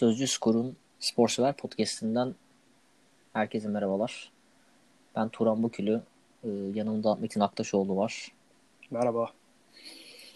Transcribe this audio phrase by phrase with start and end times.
[0.00, 2.34] Sözcü Skor'un Sporsever Podcast'inden
[3.32, 4.30] herkese merhabalar.
[5.16, 6.00] Ben Turan Bukülü.
[6.44, 8.28] Ee, yanımda Metin Aktaşoğlu var.
[8.90, 9.30] Merhaba.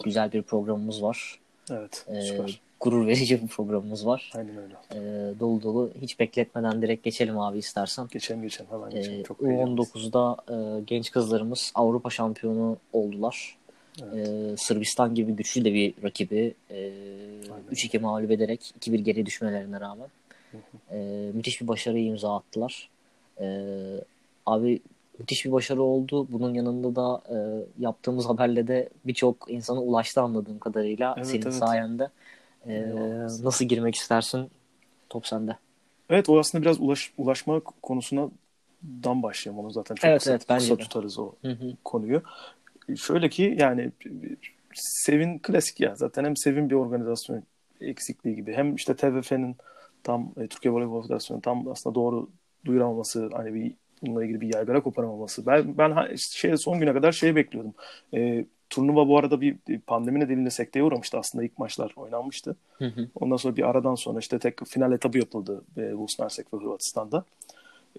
[0.03, 1.39] Güzel bir programımız var.
[1.71, 2.61] Evet, Ee, süper.
[2.79, 4.31] gurur verici bir programımız var.
[4.35, 4.75] Aynen öyle.
[4.91, 5.91] Ee, dolu dolu.
[6.01, 8.07] Hiç bekletmeden direkt geçelim abi istersen.
[8.11, 9.23] Geçelim geçelim hemen Ee, geçelim.
[9.23, 9.89] Çok heyecanlıyız.
[9.89, 13.57] U19'da e, genç kızlarımız Avrupa şampiyonu oldular.
[14.03, 14.27] Evet.
[14.27, 17.67] Ee, Sırbistan gibi güçlü de bir rakibi e, Aynen.
[17.71, 20.07] 3-2 mağlup ederek 2-1 geri düşmelerine rağmen
[20.91, 22.89] e, müthiş bir başarıyı imza attılar.
[23.39, 23.67] E,
[24.45, 24.81] abi
[25.19, 26.27] müthiş bir başarı oldu.
[26.29, 27.37] Bunun yanında da e,
[27.79, 31.53] yaptığımız haberle de birçok insana ulaştı anladığım kadarıyla Evet, senin evet.
[31.53, 32.09] sayende.
[32.67, 32.91] E,
[33.43, 34.49] nasıl girmek istersin?
[35.09, 35.57] Top sende.
[36.09, 38.29] Evet o aslında biraz ulaş, ulaşma konusuna
[39.03, 41.73] dan başlayalım onu zaten çok Evet, kısa, evet, kısa tutarız o Hı hı.
[41.83, 42.21] konuyu.
[42.97, 43.91] Şöyle ki yani
[44.73, 47.43] Sevin klasik ya zaten hem Sevin bir organizasyon
[47.81, 49.55] eksikliği gibi hem işte TVF'nin
[50.03, 52.29] tam e, Türkiye Voleybol Federasyonu tam aslında doğru
[52.65, 55.45] duyuramaması hani bir bununla ilgili bir yaygara koparamaması.
[55.45, 57.73] Ben ben şey son güne kadar şey bekliyordum.
[58.13, 62.55] E, turnuva bu arada bir pandemi nedeniyle sekteye uğramıştı aslında ilk maçlar oynanmıştı.
[62.77, 63.07] Hı hı.
[63.15, 67.25] Ondan sonra bir aradan sonra işte tek final etabı yapıldı e, Bosna Hersek ve Hırvatistan'da.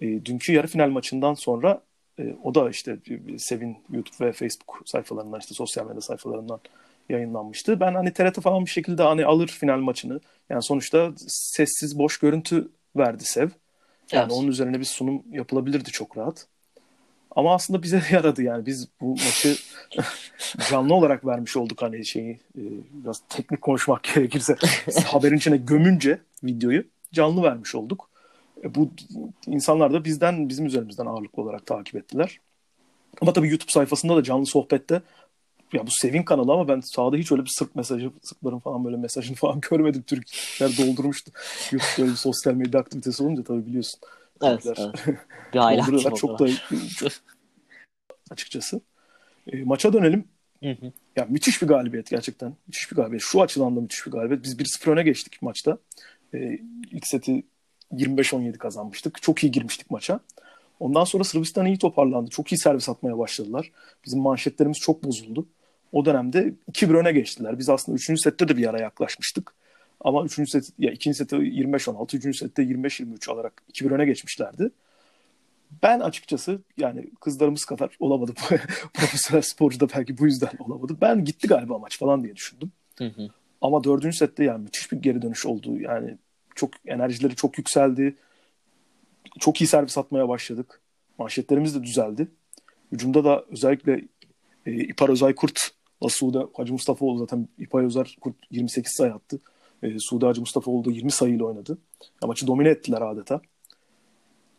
[0.01, 1.81] E, dünkü yarı final maçından sonra
[2.19, 2.97] e, o da işte
[3.37, 6.59] Sevin YouTube ve Facebook sayfalarından işte sosyal medya sayfalarından
[7.09, 7.79] yayınlanmıştı.
[7.79, 10.19] Ben hani TRT falan bir şekilde hani alır final maçını.
[10.49, 13.49] Yani sonuçta sessiz boş görüntü verdi Sev.
[14.11, 14.31] Yani Evet.
[14.31, 16.47] onun üzerine bir sunum yapılabilirdi çok rahat.
[17.31, 18.65] Ama aslında bize yaradı yani.
[18.65, 19.55] Biz bu maçı
[20.69, 24.55] canlı olarak vermiş olduk hani şeyi e, biraz teknik konuşmak gerekirse
[25.05, 28.09] haberin içine gömünce videoyu canlı vermiş olduk.
[28.63, 28.91] E, bu
[29.47, 32.39] insanlar da bizden bizim üzerimizden ağırlıklı olarak takip ettiler.
[33.21, 35.01] Ama tabii YouTube sayfasında da canlı sohbette
[35.73, 38.97] ya bu Sevin kanalı ama ben sahada hiç öyle bir Sırp mesajı, Sırpların falan böyle
[38.97, 40.03] mesajını falan görmedim.
[40.07, 41.31] Türkler doldurmuştu.
[41.71, 43.99] YouTube'da öyle bir sosyal medya aktivitesi olunca tabii biliyorsun.
[44.43, 45.17] Evet, Türkler evet.
[45.53, 46.15] Bir.
[46.15, 46.45] Çok da
[48.31, 48.81] açıkçası.
[49.47, 50.25] E, maça dönelim.
[50.63, 50.91] Hı hı.
[51.15, 52.53] Ya müthiş bir galibiyet gerçekten.
[52.67, 53.21] Müthiş bir galibiyet.
[53.21, 54.43] Şu açıdan da müthiş bir galibiyet.
[54.43, 55.77] Biz 1-0 öne geçtik maçta.
[56.33, 56.59] Ee,
[56.91, 57.43] ilk seti
[57.93, 59.21] 25-17 kazanmıştık.
[59.21, 60.19] Çok iyi girmiştik maça.
[60.79, 62.29] Ondan sonra Sırbistan iyi toparlandı.
[62.29, 63.71] Çok iyi servis atmaya başladılar.
[64.05, 65.47] Bizim manşetlerimiz çok bozuldu.
[65.91, 67.59] O dönemde 2-1 öne geçtiler.
[67.59, 68.21] Biz aslında 3.
[68.21, 69.53] sette de bir ara yaklaşmıştık.
[70.01, 70.49] Ama 3.
[70.49, 71.13] set ya 2.
[71.13, 72.37] sette 25-16, 3.
[72.37, 74.71] sette 25-23 alarak 2-1 öne geçmişlerdi.
[75.83, 78.35] Ben açıkçası yani kızlarımız kadar olamadım.
[78.93, 80.97] Profesyonel sporcu da belki bu yüzden olamadı.
[81.01, 82.71] Ben gitti galiba maç falan diye düşündüm.
[82.97, 83.29] Hı hı.
[83.61, 85.79] Ama dördüncü sette yani müthiş bir geri dönüş oldu.
[85.79, 86.17] Yani
[86.57, 88.15] çok enerjileri çok yükseldi.
[89.39, 90.81] Çok iyi servis atmaya başladık.
[91.17, 92.27] Manşetlerimiz de düzeldi.
[92.91, 94.01] Hücumda da özellikle
[94.65, 95.71] e, İpar Özay Kurt,
[96.09, 99.39] Suudi Hacı Mustafaoğlu zaten İpar Özay Kurt 28 sayı attı.
[99.83, 101.77] E, Suudi Hacı Mustafaoğlu da 20 sayıyla oynadı.
[102.21, 103.41] Ya, maçı domine ettiler adeta.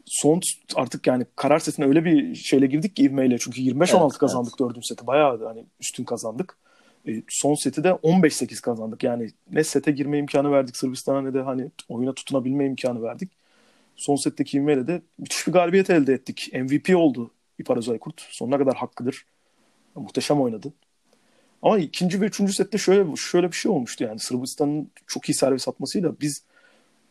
[0.06, 0.41] Son
[0.75, 3.38] artık yani karar setine öyle bir şeyle girdik ki ivmeyle.
[3.38, 5.06] Çünkü 25-16 Evet, kazandık dördüncü seti.
[5.06, 6.59] Bayağı hani üstün kazandık.
[7.06, 9.03] E, son seti de 15-8 kazandık.
[9.03, 13.31] Yani ne sete girme imkanı verdik Sırbistan'a ne de hani oyuna tutunabilme imkanı verdik.
[13.97, 16.50] Son setteki ivmeyle de müthiş bir galibiyet elde ettik.
[16.54, 18.20] MVP oldu İpar Özaykurt.
[18.31, 19.26] Sonuna kadar hakkıdır.
[19.94, 20.72] Muhteşem oynadı.
[21.62, 25.69] Ama ikinci ve üçüncü sette şöyle şöyle bir şey olmuştu yani Sırbistan'ın çok iyi servis
[25.69, 26.42] atmasıyla biz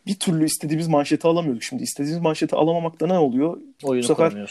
[0.07, 1.63] bir türlü istediğimiz manşeti alamıyorduk.
[1.63, 3.57] Şimdi istediğimiz manşeti alamamakta ne oluyor?
[3.83, 4.47] Oyunu Bu sefer-.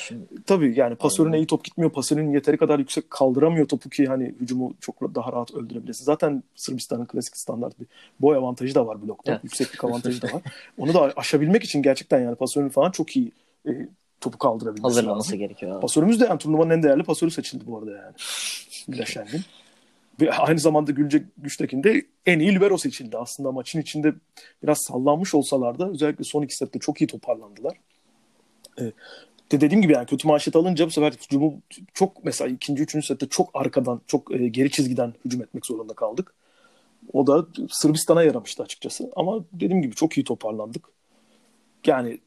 [0.46, 1.42] Tabii yani pasörüne Aynen.
[1.44, 1.90] iyi top gitmiyor.
[1.90, 6.04] Pasörün yeteri kadar yüksek kaldıramıyor topu ki hani hücumu çok daha rahat öldürebilirsin.
[6.04, 7.86] Zaten Sırbistan'ın klasik standart bir
[8.20, 9.32] boy avantajı da var blokta.
[9.32, 9.44] Evet.
[9.44, 10.42] Yükseklik avantajı da var.
[10.78, 13.32] Onu da aşabilemek için gerçekten yani pasörün falan çok iyi
[13.68, 13.70] e,
[14.20, 15.38] topu kaldırabilmesi Hazırlaması lazım.
[15.38, 15.72] gerekiyor.
[15.72, 15.80] abi.
[15.80, 18.14] Pasörümüz de yani turnuvanın en değerli pasörü seçildi bu arada yani.
[19.06, 19.40] Şengün.
[20.20, 23.18] Ve aynı zamanda Gülce Güçtekin de en iyi libero seçildi.
[23.18, 24.14] Aslında maçın içinde
[24.62, 27.76] biraz sallanmış olsalar da özellikle son iki sette çok iyi toparlandılar.
[28.80, 28.92] Ee,
[29.52, 31.60] de dediğim gibi yani kötü manşet alınca bu sefer hücumu
[31.94, 36.34] çok mesela ikinci, üçüncü sette çok arkadan, çok e, geri çizgiden hücum etmek zorunda kaldık.
[37.12, 39.10] O da Sırbistan'a yaramıştı açıkçası.
[39.16, 40.84] Ama dediğim gibi çok iyi toparlandık.
[41.86, 42.20] Yani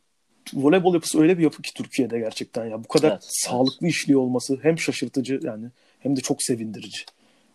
[0.53, 2.83] voleybol yapısı öyle bir yapı ki Türkiye'de gerçekten ya.
[2.83, 5.67] Bu kadar Evet, sağlıklı işliyor olması hem şaşırtıcı yani
[5.99, 7.05] hem de çok sevindirici.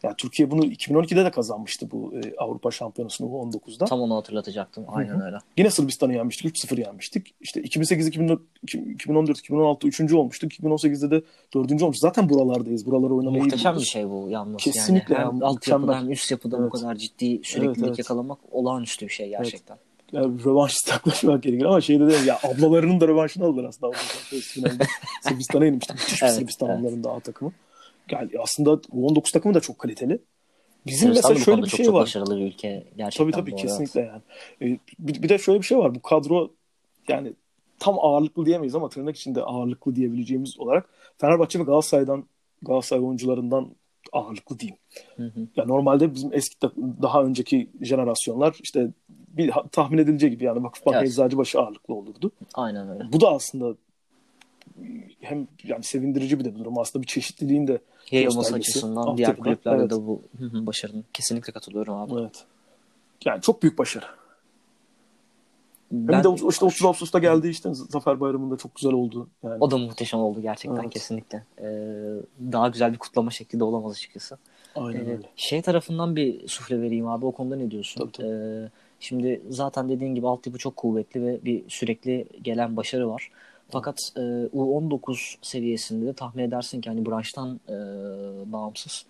[0.04, 3.84] Yani Türkiye bunu 2012'de de kazanmıştı bu e, Avrupa Şampiyonası'nı bu 19'da.
[3.84, 4.84] Tam onu hatırlatacaktım.
[4.88, 5.36] Aynen öyle.
[5.56, 6.56] Yine Sırbistan'ı yenmiştik.
[6.56, 7.34] 3-0 yenmiştik.
[7.40, 10.12] İşte 2008, 2014, 2014, 2016 3.
[10.12, 10.52] olmuştuk.
[10.52, 11.22] 2018'de de
[11.54, 11.82] 4.
[11.82, 11.96] olmuştuk.
[11.96, 12.86] Zaten buralardayız.
[12.86, 14.56] Buraları oynamayı Muhteşem bir şey bu yalnız.
[14.62, 15.26] Kesinlikle yani.
[15.26, 16.04] Hem ya, altyapıda mükemmel.
[16.04, 16.72] hem üst yapıda bu Evet.
[16.72, 17.98] kadar ciddi süreklilik Evet, evet.
[17.98, 19.76] yakalamak olağanüstü bir şey gerçekten.
[20.12, 23.92] Yani rövanşist yaklaşmak gerekir ama şeyde de ya ablalarının da rövanşını aldılar aslında.
[25.22, 25.96] Sırbistan'a yenmiştik.
[25.96, 26.80] Müthiş bir Evet, Sırbistan evet.
[26.80, 27.52] onların da A takımı.
[28.10, 30.18] Yani aslında U19 takımı da çok kaliteli.
[30.86, 32.02] Bizim da mesela şöyle bir çok şey çok var.
[32.02, 33.30] başarılı bir ülke gerçekten.
[33.30, 34.22] Tabii tabii kesinlikle yani.
[34.62, 35.94] Ee, bir, bir de şöyle bir şey var.
[35.94, 36.50] Bu kadro
[37.08, 37.32] yani
[37.78, 42.24] tam ağırlıklı diyemeyiz ama tırnak içinde ağırlıklı diyebileceğimiz olarak Fenerbahçe ve Galatasaray'dan
[42.62, 43.70] Galatasaray oyuncularından
[44.12, 44.78] ağırlıklı diyeyim.
[45.16, 45.46] Hı hı.
[45.56, 46.56] Ya normalde bizim eski
[47.02, 51.08] daha önceki jenerasyonlar işte bir tahmin edileceği gibi yani Vakıfbank Evet.
[51.08, 52.30] Eczacıbaşı ağırlıklı olurdu.
[52.54, 53.12] Aynen öyle.
[53.12, 53.76] Bu da aslında
[55.20, 56.78] hem yani sevindirici bir de bir durum.
[56.78, 57.78] Aslında bir çeşitliliğin de
[58.10, 59.90] Yayılması açısından diğer Altyapıda, kulüplerde evet.
[59.90, 60.22] de bu
[60.66, 62.20] başarının kesinlikle katılıyorum abi.
[62.20, 62.44] evet.
[63.24, 64.04] Yani çok büyük başarı.
[65.90, 69.28] Hem Ben, bir de işte 30 Ağustos'ta geldi işte Zafer Bayramı'nda çok güzel oldu.
[69.44, 69.56] Yani.
[69.60, 70.92] o da muhteşem oldu gerçekten Evet.
[70.92, 71.44] kesinlikle.
[71.58, 71.64] Ee,
[72.52, 74.38] daha güzel bir kutlama şekli de olamaz açıkçası.
[74.74, 75.22] Aynen Ee, öyle.
[75.36, 78.00] şey tarafından bir sufle vereyim abi o konuda ne diyorsun?
[78.00, 78.28] Tabii, tabii.
[78.28, 83.30] Ee, şimdi zaten dediğin gibi altyapı çok kuvvetli ve bir sürekli gelen başarı var.
[83.74, 87.72] Fakat e, U19 seviyesinde de tahmin edersin ki hani branştan e,
[88.52, 89.06] bağımsız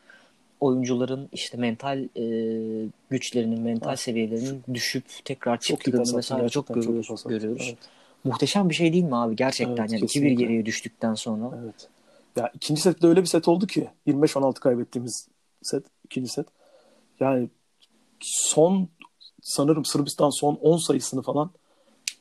[0.60, 2.24] oyuncuların işte mental e,
[3.10, 4.00] güçlerinin, mental Evet.
[4.00, 7.24] seviyelerinin düşüp tekrar çıktığını mesela çok gerçekten çok görüyoruz.
[7.28, 7.66] görüyoruz.
[7.68, 7.78] Evet.
[8.24, 9.76] Muhteşem bir şey değil mi abi gerçekten?
[9.76, 10.34] Evet, yani 2-1 kesinlikle.
[10.34, 11.58] geriye düştükten sonra.
[11.64, 11.88] Evet.
[12.36, 15.28] Ya ikinci sette öyle bir set oldu ki 25-16 kaybettiğimiz
[15.62, 16.46] set, ikinci set.
[17.20, 17.48] Yani
[18.20, 18.88] son
[19.42, 21.50] sanırım Sırbistan son 10 sayısını falan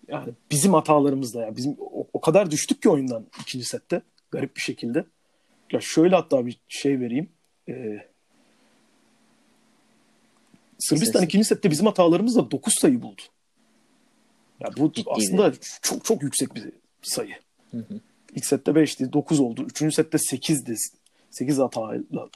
[0.08, 4.02] yani bizim hatalarımızla yani bizim o, o kadar düştük ki oyundan ikinci sette
[4.32, 5.06] garip bir şekilde.
[5.72, 7.30] Ya şöyle hatta bir şey vereyim.
[7.70, 7.74] Ee,
[10.80, 11.30] Sırbistan İstatistik.
[11.30, 13.22] ikinci sette bizim hatalarımızla 9 sayı buldu.
[14.60, 16.64] Ya bu Ciddi aslında çok çok yüksek bir
[17.02, 17.36] sayı.
[17.72, 18.00] Hı hı.
[18.36, 19.66] İlk sette 5'ti, 9 oldu.
[19.70, 20.76] Üçüncü sette 8'di.
[21.32, 22.30] 8 hatayla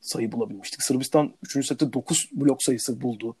[0.00, 0.82] sayı bulabilmiştik.
[0.82, 1.66] Sırbistan 3.
[1.66, 3.36] sette 9 blok sayısı buldu.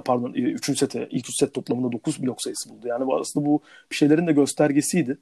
[0.00, 0.78] Pardon 3.
[0.78, 2.88] sete ilk 3 set toplamında 9 blok sayısı buldu.
[2.88, 3.60] Yani aslında bu
[3.90, 5.18] bir şeylerin de göstergesiydi.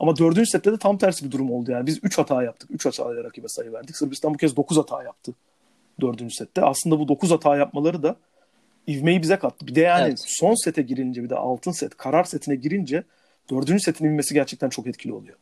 [0.00, 0.48] Ama 4.
[0.48, 1.70] sette de tam tersi bir durum oldu.
[1.70, 2.70] Yani biz 3 hata yaptık.
[2.72, 3.96] 3 hatayla rakibe sayı verdik.
[3.96, 5.34] Sırbistan bu kez 9 hata yaptı.
[6.00, 6.34] 4.
[6.34, 6.62] sette.
[6.62, 8.16] Aslında bu 9 hata yapmaları da
[8.88, 9.66] ivmeyi bize kattı.
[9.66, 10.24] Bir de yani Evet.
[10.26, 13.02] son sete girince bir de altın set, karar setine girince
[13.50, 13.82] 4.
[13.82, 15.36] setin ivmesi gerçekten çok etkili oluyor.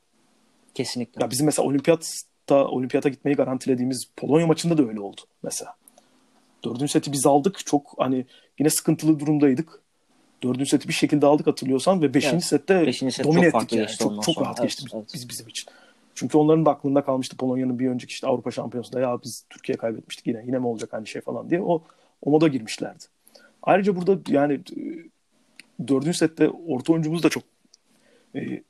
[0.74, 1.22] Kesinlikle.
[1.22, 5.74] Ya bizim mesela olimpiyatta olimpiyata gitmeyi garantilediğimiz Polonya maçında da öyle oldu mesela.
[6.64, 7.66] Dördüncü seti biz aldık.
[7.66, 8.26] Çok hani
[8.58, 9.80] yine sıkıntılı durumdaydık.
[10.42, 12.44] Dördüncü seti bir şekilde aldık hatırlıyorsan ve beşinci Evet.
[12.44, 13.88] sette Beşinci set domine çok ettik yani.
[13.88, 15.10] Çok, çok rahat Evet, geçti biz, evet.
[15.14, 15.70] biz bizim için.
[16.14, 20.26] Çünkü onların da aklında kalmıştı Polonya'nın bir önceki işte Avrupa Şampiyonası'nda ya biz Türkiye kaybetmiştik
[20.26, 21.82] yine yine mi olacak aynı şey falan diye o
[22.22, 23.04] o moda girmişlerdi.
[23.62, 24.82] Ayrıca burada yani e,
[25.88, 27.42] dördüncü sette orta oyuncumuz da çok
[28.34, 28.62] e,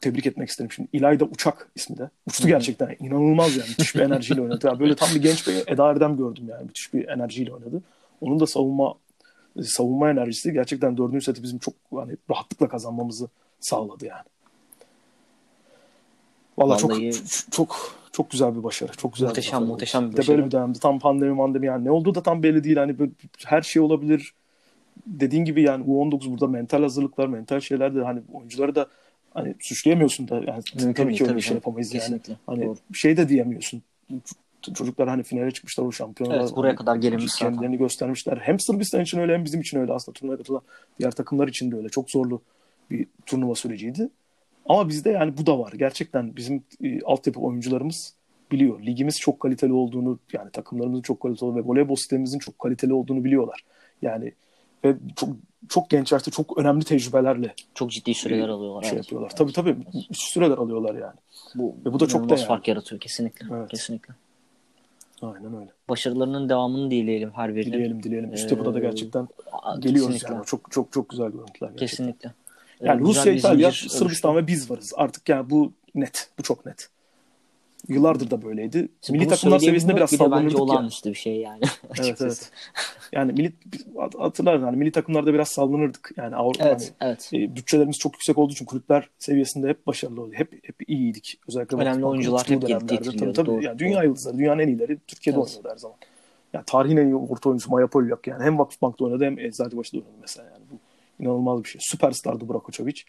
[0.00, 0.88] tebrik etmek isterim şimdi.
[0.92, 2.10] İlayda Uçak ismi de.
[2.26, 2.96] Uçtu gerçekten.
[3.00, 3.68] İnanılmaz yani.
[3.68, 4.66] Müthiş bir enerjiyle oynadı.
[4.66, 6.64] Yani böyle tam bir genç bir Eda Erdem gördüm yani.
[6.64, 7.82] Müthiş bir enerjiyle oynadı.
[8.20, 8.94] Onun da savunma
[9.62, 13.28] savunma enerjisi gerçekten dördüncü seti bizim çok hani rahatlıkla kazanmamızı
[13.60, 14.24] sağladı yani.
[16.58, 18.92] Vallahi, Vallahi- çok çok çok güzel bir başarı.
[18.92, 19.70] Çok güzel Muhteşem, bir başarı.
[19.72, 20.36] muhteşem bir de başarı.
[20.36, 22.76] böyle bir dönemde tam pandemi mandemi yani ne olduğu da tam belli değil.
[22.76, 23.10] Hani böyle
[23.46, 24.34] her şey olabilir.
[25.06, 28.86] Dediğin gibi yani U19 burada mental hazırlıklar, mental şeyler de hani oyuncuları da
[29.34, 32.00] hani suçlayamıyorsun da yani Mümkün tabii ki öyle bir şey yapamayız yani.
[32.00, 32.36] Kesinlikle.
[32.46, 32.76] Hani Doğru.
[32.94, 33.82] şey de diyemiyorsun.
[34.62, 36.40] Çocuklar hani finale çıkmışlar o şampiyonlar.
[36.40, 37.48] Evet, buraya kadar gelinmiş zaten.
[37.48, 38.36] Kendilerini göstermişler.
[38.36, 40.62] Hem Sırbistan için öyle hem bizim için öyle aslında turnuvaya katılan
[40.98, 41.88] diğer takımlar için de öyle.
[41.88, 42.42] Çok zorlu
[42.90, 44.08] bir turnuva süreciydi.
[44.66, 45.72] Ama bizde yani bu da var.
[45.72, 48.14] Gerçekten bizim e, altyapı oyuncularımız
[48.52, 48.82] biliyor.
[48.82, 53.24] Ligimiz çok kaliteli olduğunu yani takımlarımızın çok kaliteli olduğunu ve voleybol sistemimizin çok kaliteli olduğunu
[53.24, 53.64] biliyorlar.
[54.02, 54.32] Yani
[54.84, 55.28] ve çok
[55.68, 58.82] çok genç yaşta çok önemli tecrübelerle Çok ciddi süreler alıyorlar.
[58.82, 59.04] şey evet.
[59.04, 59.36] yapıyorlar.
[59.36, 59.76] Tabii tabii
[60.12, 61.16] süreler alıyorlar yani.
[61.54, 62.44] Bu, Ve bu da çok değerli.
[62.44, 63.46] fark yaratıyor kesinlikle.
[63.56, 63.68] Evet.
[63.68, 64.14] Kesinlikle.
[65.22, 65.70] Aynen öyle.
[65.88, 67.72] Başarılarının devamını dileyelim her birinin.
[67.72, 68.32] Dileyelim dileyelim.
[68.32, 70.34] Üst yapıda da Ee, gerçekten Aa, geliyoruz kesinlikle.
[70.34, 70.46] yani.
[70.46, 71.86] Çok çok çok güzel görüntüler gerçekten.
[71.86, 72.32] Kesinlikle.
[72.80, 74.92] Yani Ee, Rusya, İtalya, Sırbistan ve biz varız.
[74.96, 76.30] Artık yani bu net.
[76.38, 76.88] Bu çok net.
[77.88, 78.88] Yıllardır da böyleydi.
[79.02, 80.62] Şimdi milli takımlar seviyesinde biraz bence sallanırdık ya.
[80.64, 81.60] olağanüstü bir şey yani.
[82.00, 82.50] Evet evet.
[83.12, 83.52] Yani milli
[84.18, 86.10] hatırlar yani milli takımlarda biraz sallanırdık.
[86.16, 87.28] Yani Avrupa Evet, evet.
[87.32, 90.30] hani, e, bütçelerimiz çok yüksek olduğu için kulüpler seviyesinde hep başarılı oldu.
[90.34, 91.40] Hep hep iyiydik.
[91.48, 92.96] Özellikle Önemli oyuncular hep dönemlerde.
[92.96, 93.46] Tabii, tabii.
[93.46, 94.06] doğru, Yani dünya doğru.
[94.06, 95.48] yıldızları, dünyanın en iyileri Türkiye'de Evet.
[95.48, 95.96] oynuyordu her zaman.
[96.52, 100.12] Yani tarihin en iyi orta oyuncusu Maya Polyak yani hem Vakıfbank'ta oynadı hem Eczacıbaşı'da oynadı
[100.20, 100.78] mesela yani bu
[101.22, 101.80] inanılmaz bir şey.
[101.84, 103.06] Süperstardı Burak Koçoviç.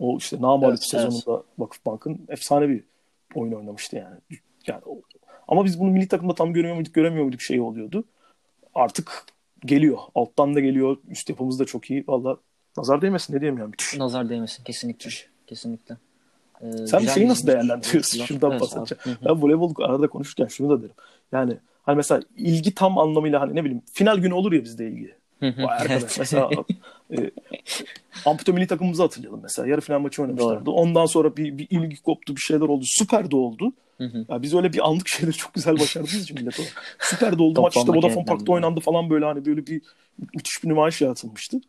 [0.00, 2.84] O işte namalip Evet, sezonunda Vakıfbank'ın efsane bir
[3.36, 4.16] oyun oynamıştı yani.
[4.66, 4.82] Yani
[5.48, 8.04] ama biz bunu milli takımda tam görüyor muyduk, göremiyor muyduk şey oluyordu.
[8.74, 9.24] Artık
[9.64, 9.98] geliyor.
[10.14, 10.96] Alttan da geliyor.
[11.08, 12.04] Üst yapımız da çok iyi.
[12.08, 12.36] Valla
[12.76, 13.70] nazar değmesin ne diyeyim yani.
[13.70, 13.98] Müthiş.
[13.98, 15.06] Nazar değmesin kesinlikle.
[15.06, 15.28] Müthiş.
[15.46, 15.96] Kesinlikle.
[16.62, 18.18] Ee, Sen şeyi nasıl değerlendiriyorsun?
[18.18, 18.26] oluştular.
[18.26, 19.16] Şuradan Evet hı.
[19.24, 20.94] Ben voleybol arada konuşurken şunu da derim.
[21.32, 25.14] Yani hani mesela ilgi tam anlamıyla hani ne bileyim final günü olur ya bizde ilgi.
[25.42, 26.18] Vay arkadaş.
[26.18, 26.50] Mesela
[27.10, 27.30] e,
[28.26, 29.68] ampute milli takımımızı hatırlayalım mesela.
[29.68, 30.70] Yarı final maçı oynamışlardı.
[30.70, 32.84] Ondan sonra bir, bir ilgi koptu bir şeyler oldu.
[32.86, 33.72] Süper de oldu.
[33.98, 34.26] Hı hı.
[34.28, 36.96] Ya biz öyle bir anlık şeyleri çok güzel başardığımız için millet olarak.
[37.00, 39.82] Süper de oldu maç işte Vodafone Park'ta oynandı falan böyle hani böyle bir
[40.34, 41.60] müthiş bir nümayiş yaratılmıştı.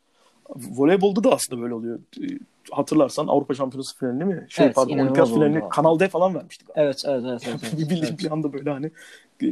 [0.50, 2.00] Voleybolda da aslında böyle oluyor.
[2.78, 4.46] Hatırlarsan Avrupa Şampiyonası finalini mi?
[4.50, 5.70] Şey Evet, pardon Olimpiyat finalini oldu.
[5.70, 6.68] Kanal D falan vermiştik.
[6.76, 7.44] Evet, evet, evet.
[7.48, 7.80] evet, evet.
[7.80, 8.92] bir bildiğin bir anda böyle hani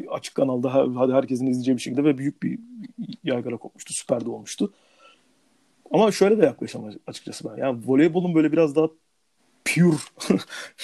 [0.09, 2.59] açık kanalda ha- hadi herkesin izleyeceği bir şekilde ve büyük bir
[3.23, 3.93] yaygara kopmuştu.
[3.93, 4.73] Süper de olmuştu.
[5.91, 7.57] Ama şöyle de yaklaşamam açıkçası ben.
[7.57, 8.87] Yani voleybolun böyle biraz daha
[9.65, 9.97] pure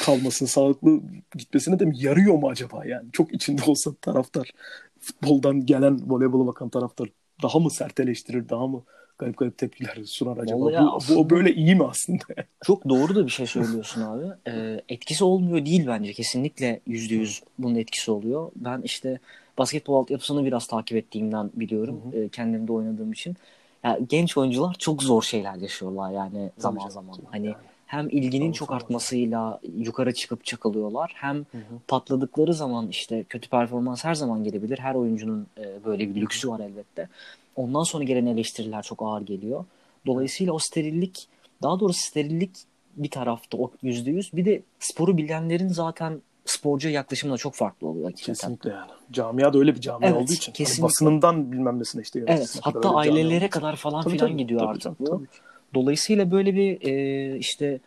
[0.05, 1.01] kalmasını, sağlıklı
[1.37, 3.11] gitmesine de mi yarıyor mu acaba yani?
[3.11, 4.51] Çok içinde olsa taraftar,
[4.99, 7.09] futboldan gelen voleybola bakan taraftar
[7.43, 8.83] daha mı sert eleştirir, daha mı
[9.17, 10.59] garip garip tepkiler sunar acaba?
[10.59, 12.23] Vallahi Bu, aslında- bu böyle iyi mi aslında?
[12.63, 14.25] Çok doğru da bir şey söylüyorsun abi.
[14.47, 16.13] Ee, etkisi olmuyor değil bence.
[16.13, 18.51] Kesinlikle yüzde yüz bunun etkisi oluyor.
[18.55, 19.19] Ben işte
[19.57, 22.01] basketbol altyapısını biraz takip ettiğimden biliyorum.
[22.11, 23.35] Hı Ee, kendimde oynadığım için.
[23.83, 27.17] Ya, genç oyuncular çok zor şeyler yaşıyorlar yani zaman zaman.
[27.31, 27.55] Hani yani.
[27.87, 28.77] Hem ilginin Tabii, çok tabii.
[28.77, 31.11] artmasıyla yukarı çıkıp çakılıyorlar.
[31.15, 31.79] Hem Hı hı.
[31.87, 34.79] patladıkları zaman işte kötü performans her zaman gelebilir.
[34.79, 37.09] Her oyuncunun e, böyle bir lüksü var elbette.
[37.55, 39.65] Ondan sonra gelen eleştiriler çok ağır geliyor.
[40.05, 41.27] Dolayısıyla o sterillik,
[41.61, 42.51] daha doğrusu sterillik
[42.95, 44.33] bir tarafta o yüzde yüz.
[44.33, 48.33] Bir de sporu bilenlerin zaten sporcuya yaklaşımı da çok farklı oluyor hakikaten.
[48.33, 48.91] Kesinlikle yani.
[49.11, 50.53] Camia da öyle bir camia Evet, olduğu için.
[50.65, 52.23] Hani basınından bilmem nesine işte.
[52.27, 55.39] Evet, hatta ailelere kadar falan Tabii, filan tabii, gidiyor tabii artık tabii ki.
[55.73, 57.79] Dolayısıyla böyle bir e, işte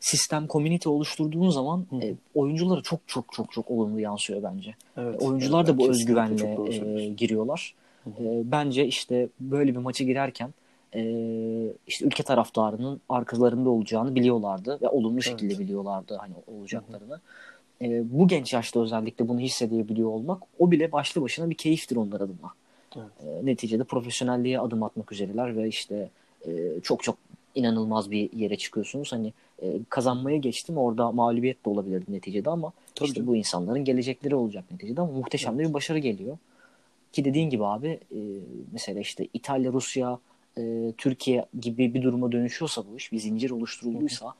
[0.00, 1.96] sistem, community oluşturduğun zaman Hı.
[1.96, 4.74] e, oyunculara çok çok çok çok olumlu yansıyor bence.
[4.96, 7.74] Evet, Oyuncular evet, da bu özgüvenle e, giriyorlar.
[8.04, 10.54] Hı E, bence işte böyle bir maça girerken
[10.94, 11.02] e,
[11.86, 17.20] işte ülke taraftarının arkalarında olacağını biliyorlardı ve olumlu şekilde biliyorlardı hani olacaklarını.
[17.82, 22.20] E, bu genç yaşta özellikle bunu hissedebiliyor olmak o bile başlı başına bir keyiftir onlar
[22.20, 22.52] adına.
[22.96, 23.06] Evet.
[23.26, 26.10] E, neticede profesyonelliğe adım atmak üzereler ve işte
[26.46, 27.16] e, çok çok
[27.54, 29.12] inanılmaz bir yere çıkıyorsunuz.
[29.12, 29.32] Hani
[29.62, 33.32] e, kazanmaya geçtim orada mağlubiyet de olabilirdi neticede ama Tabii işte canım.
[33.32, 36.38] bu insanların gelecekleri olacak neticede ama muhteşem de bir başarı geliyor.
[37.12, 38.20] Ki dediğin gibi abi e,
[38.72, 40.18] mesela işte İtalya, Rusya,
[40.58, 44.34] e, Türkiye gibi bir duruma dönüşüyorsa bu iş bir zincir oluşturulduysa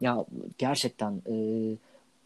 [0.00, 0.24] ya
[0.58, 1.34] gerçekten e,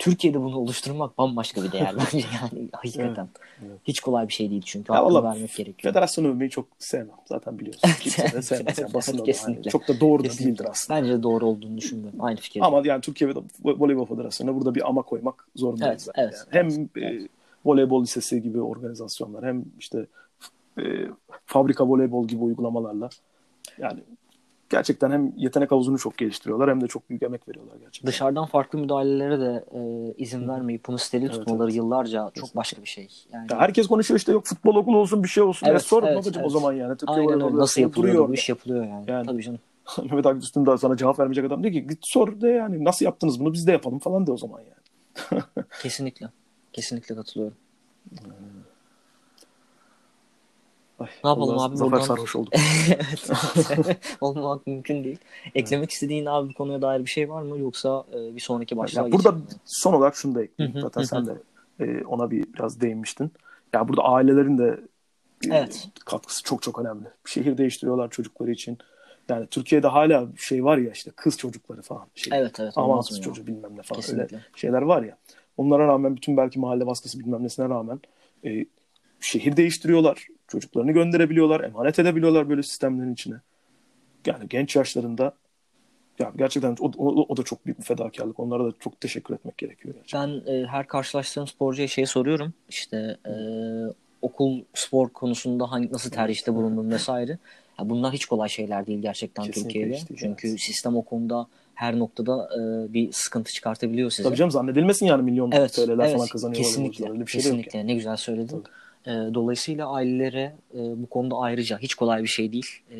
[0.05, 3.29] Türkiye'de bunu oluşturmak bambaşka bir değer bence yani hakikaten.
[3.67, 3.79] evet.
[3.85, 5.93] Hiç kolay bir şey değil çünkü Ya hakkını vermek gerekiyor.
[5.93, 7.17] Federasyon övmeyi çok sevmem.
[7.27, 7.91] Zaten biliyorsun.
[8.01, 8.79] Kimse de sevmez.
[8.79, 10.47] Yani Evet, da hani çok da doğru da Kesinlikle.
[10.47, 11.01] değildir aslında.
[11.01, 12.25] Bence de doğru olduğunu düşünmüyorum.
[12.25, 12.75] Aynı fikirdeyim.
[12.75, 13.31] Ama yani Türkiye
[13.65, 16.09] Voleybol Federasyonu'na burada bir ama koymak zorundayız.
[16.15, 16.91] Evet, evet, yani.
[16.97, 17.29] Hem e,
[17.65, 20.07] voleybol lisesi gibi organizasyonlar hem işte
[20.79, 20.83] e,
[21.47, 23.09] fabrika voleybol gibi uygulamalarla
[23.79, 24.01] yani
[24.75, 28.09] gerçekten hem yetenek havuzunu çok geliştiriyorlar hem de çok büyük emek veriyorlar gerçekten.
[28.09, 31.76] Dışarıdan farklı müdahalelere de e, izin vermeyip bunu steril Evet, tutmaları evet.
[31.76, 33.09] yıllarca çok başka bir şey.
[33.33, 35.66] Yani Ya herkes konuşuyor işte yok futbol okulu olsun bir şey olsun.
[35.66, 36.47] Evet, ya sorun evet, evet.
[36.47, 36.97] o zaman yani.
[36.97, 37.57] Türkiye aynen öyle.
[37.57, 39.11] Nasıl yapılıyor duruyor bu iş yapılıyor yani.
[39.11, 39.26] Yani.
[39.26, 39.61] Tabii canım.
[40.02, 43.04] Mehmet Akif Üstün daha sana cevap vermeyecek adam diyor ki git sor de yani nasıl
[43.04, 45.43] yaptınız bunu biz de yapalım falan de o zaman yani.
[45.83, 46.26] Kesinlikle.
[46.73, 47.57] Kesinlikle katılıyorum.
[50.99, 52.07] Ay, Ne yapalım abi Zafer buradan?
[52.07, 52.53] sarhoş olduk.
[52.89, 53.99] evet.
[54.21, 55.19] Olmamak mümkün değil.
[55.55, 57.59] Eklemek istediğin abi bu konuya dair bir şey var mı?
[57.59, 60.81] Yoksa e, bir sonraki başlığa Ya burada geçelim son olarak şunu da ekleyeyim.
[60.81, 61.33] Zaten sen de
[61.81, 63.33] e, ona bir biraz değinmiştin.
[63.73, 64.81] Ya burada ailelerin de
[65.51, 65.89] e, Evet.
[66.05, 67.05] katkısı çok çok önemli.
[67.25, 68.79] Şehir değiştiriyorlar çocukları için.
[69.29, 72.07] Yani Türkiye'de hala şey var ya işte kız çocukları falan.
[72.15, 72.73] Şey, Evet evet.
[72.77, 74.37] Amansız çocuğu bilmem ne falan Kesinlikle.
[74.37, 75.17] öyle şeyler var ya.
[75.57, 78.01] Onlara rağmen bütün belki mahalle baskısı bilmem nesine rağmen
[78.45, 78.65] e,
[79.21, 80.27] şehir değiştiriyorlar.
[80.49, 81.61] Çocuklarını gönderebiliyorlar.
[81.61, 83.37] Emanet edebiliyorlar böyle sistemlerin içine.
[84.27, 85.35] Yani genç yaşlarında
[86.19, 88.41] ya gerçekten o, o, o da çok büyük bir fedakarlık.
[88.41, 90.31] Onlara da çok teşekkür etmek gerekiyor gerçekten.
[90.47, 92.55] Ben e, her karşılaştığım sporcuya şey soruyorum.
[92.69, 93.35] İşte e,
[94.23, 97.39] okul spor konusunda hangi nasıl tercihte bulundun vesaire.
[97.79, 99.93] Ya bunlar hiç kolay şeyler değil gerçekten Kesinlikle Türkiye'de.
[99.93, 100.61] değil, Çünkü evet.
[100.61, 104.29] sistem o konuda her noktada e, bir sıkıntı çıkartabiliyor size.
[104.29, 106.69] Tabii canım zannedilmesin yani milyon Evet, TL'ler evet, falan kazanıyorlar.
[106.69, 107.79] kesinlikle, şey kesinlikle.
[107.79, 107.89] yani.
[107.89, 108.65] Ne güzel söyledin.
[109.07, 112.67] E, dolayısıyla ailelere e, bu konuda ayrıca hiç kolay bir şey değil.
[112.91, 112.99] E,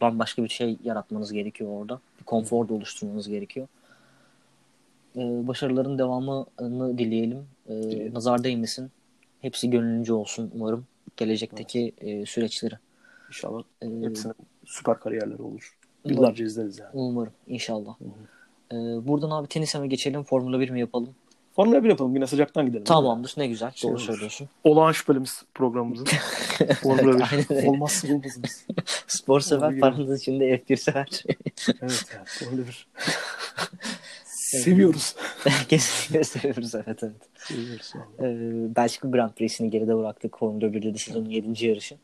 [0.00, 2.00] bambaşka bir şey yaratmanız gerekiyor orada.
[2.20, 3.68] Bir konfor da oluşturmanız gerekiyor.
[5.16, 7.46] E, başarıların devamını dileyelim.
[7.68, 8.14] E, Dileyelim.
[8.14, 8.90] nazar değmesin.
[9.40, 10.86] Hepsi gönlünce olsun umarım.
[11.16, 12.74] Gelecekteki e, süreçleri.
[13.28, 15.76] İnşallah E, hepsinin süper kariyerleri olur.
[16.04, 16.90] Yıllarca izleriz yani.
[16.94, 17.96] umarım inşallah.
[18.72, 21.14] E, buradan abi tenise mi geçelim, Formula 1 mi yapalım?
[21.56, 22.14] Formula 1 yapalım.
[22.14, 22.84] Yine sıcaktan gidelim.
[22.84, 23.34] Tamamdır.
[23.36, 23.70] Ne güzel.
[23.74, 24.04] Şey Doğru olur.
[24.06, 24.48] söylüyorsun.
[24.64, 26.04] Olağan şüphelimiz programımızın.
[26.82, 27.56] Formula Evet, aynen 1.
[27.56, 27.68] öyle.
[27.70, 28.66] Olmazsa olmazımız.
[29.06, 29.80] Spor sever, Formula 1.
[29.80, 31.22] parantez içinde F1 sever.
[31.82, 32.88] evet yani Formula 1.
[34.24, 35.14] Seviyoruz.
[35.68, 37.28] Kesinlikle seviyoruz evet evet.
[37.36, 38.32] Seviyoruz vallahi.
[38.32, 40.38] Ee, Belçika Grand Prix'sini geride bıraktık.
[40.38, 41.66] Formula 1'de de sezonun 7.
[41.66, 41.94] yarışı.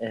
[0.00, 0.06] Ee,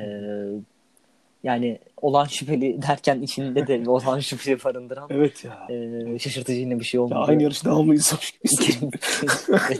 [1.44, 5.68] Yani olan şüpheli derken içinde de olan şüpheli barındıran Evet ya.
[5.76, 7.20] e, şaşırtıcı yine bir şey ya olmadı.
[7.28, 8.92] aynı yarış devamlı izlemiş gibi.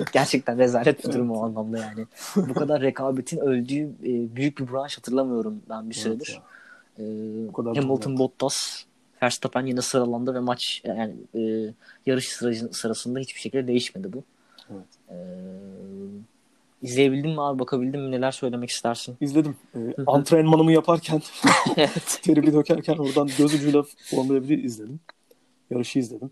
[0.14, 2.06] Gerçekten rezalet bir durum o anlamda yani.
[2.36, 6.42] Bu kadar rekabetin öldüğü e, büyük bir branş hatırlamıyorum ben bir süredir.
[6.98, 7.06] ya.
[7.06, 8.18] E, Hamilton.
[8.18, 8.84] Bottas,
[9.24, 11.74] Verstappen yine sıralandı ve maç yani e,
[12.06, 14.24] yarış sıracı- sırasında hiçbir şekilde değişmedi bu.
[14.72, 14.86] Evet.
[15.10, 15.16] E,
[16.82, 19.18] izleyebildin mi abi bakabildin mi neler söylemek istersin?
[19.22, 19.56] İzledim.
[19.76, 21.22] Ee, antrenmanımı yaparken
[22.22, 25.00] terimi dökerken oradan göz ucuyla Formula 1'i izledim.
[25.70, 26.32] Yarışı izledim.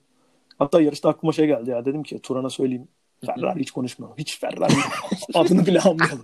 [0.60, 2.88] Hatta yarışta aklıma şey geldi ya dedim ki Turan'a söyleyeyim.
[3.26, 4.18] Ferrari hiç konuşmayalım.
[4.18, 4.74] Hiç Ferrari
[5.34, 6.24] adını bile anlayalım.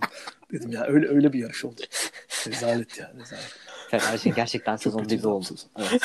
[0.52, 1.80] Dedim ya öyle öyle bir yarış oldu.
[2.46, 3.54] Rezalet ya rezalet.
[3.90, 5.46] Ferrari gerçekten sezon dibi oldu.
[5.78, 6.02] Evet.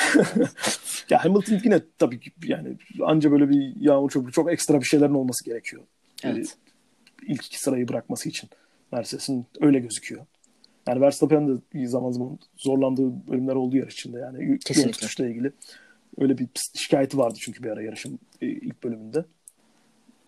[1.10, 5.14] Ya Hamilton yine tabii ki yani anca böyle bir yağmur çok çok ekstra bir şeylerin
[5.14, 5.82] olması gerekiyor.
[6.24, 6.56] Evet.
[7.26, 8.50] İlk iki sırayı bırakması için.
[8.92, 10.26] Mercedes'in öyle gözüküyor.
[10.88, 14.18] Yani Verstappen de zaman zaman zorlandığı bölümler oldu yarış içinde.
[14.18, 14.92] Yani yol Kesinlikle.
[14.92, 15.52] tutuşla ilgili.
[16.18, 19.24] Öyle bir şikayeti vardı çünkü bir ara yarışın e, ilk bölümünde.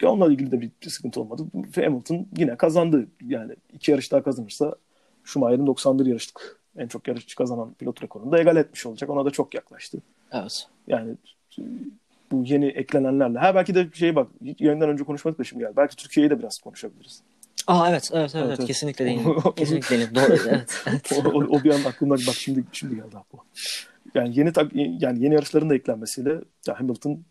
[0.03, 1.47] Onunla ilgili de bir, sıkıntı olmadı.
[1.75, 3.07] Hamilton yine kazandı.
[3.23, 4.75] Yani iki yarış daha kazanırsa
[5.25, 9.11] Schumacher'in 91 yarışlık en çok yarış kazanan pilot rekorunu da egal etmiş olacak.
[9.11, 9.99] Ona da çok yaklaştı.
[10.33, 10.69] Evet.
[10.87, 11.17] Yani
[11.59, 11.63] e,
[12.35, 13.39] bu yeni eklenenlerle.
[13.39, 15.73] Ha belki de şey bak yayından önce konuşmadık da şimdi geldi.
[15.77, 17.23] Belki Türkiye'yi de biraz konuşabiliriz.
[17.67, 18.67] Aa evet evet evet, evet, evet.
[18.67, 19.21] kesinlikle değil.
[19.57, 20.15] kesinlikle değil.
[20.15, 20.83] Doğru evet.
[20.87, 21.13] evet.
[21.13, 23.45] O, o, o bir an aklımda bak şimdi şimdi geldi aklıma.
[24.15, 26.31] Yani yeni tak, yani yeni yarışların da eklenmesiyle
[26.67, 27.25] ya Hamilton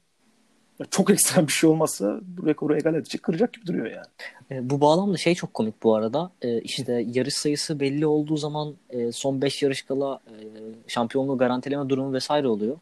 [0.79, 4.05] ya çok ekstrem bir şey olmazsa bu rekoru egal edecek, kıracak gibi duruyor yani.
[4.51, 6.31] E, Bu bağlamda şey çok komik bu arada.
[6.41, 10.35] E, işte yarış sayısı belli olduğu zaman e, son 5 yarış kala e,
[10.87, 12.77] şampiyonluğu garantileme durumu vesaire oluyor.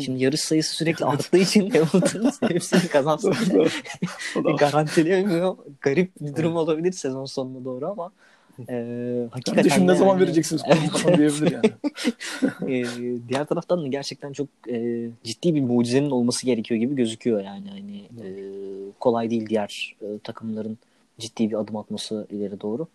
[0.00, 3.34] Şimdi yarış sayısı sürekli arttığı için Hamilton hepsini kazansın
[4.58, 5.56] garantileyemiyor.
[5.80, 8.10] Garip bir durum olabilir sezon sonuna doğru ama
[8.68, 8.74] e,
[9.30, 11.18] hakikaten Kardeşim ne de zaman yani- vereceksiniz Evet.
[11.18, 11.72] diyebilir yani.
[12.76, 12.86] E,
[13.28, 17.68] diğer taraftan da gerçekten çok e, ciddi bir mucizenin olması gerekiyor gibi gözüküyor yani.
[17.70, 18.28] Hani e,
[19.00, 20.78] kolay değil diğer e, takımların
[21.18, 22.86] ciddi bir adım atması ileri doğru.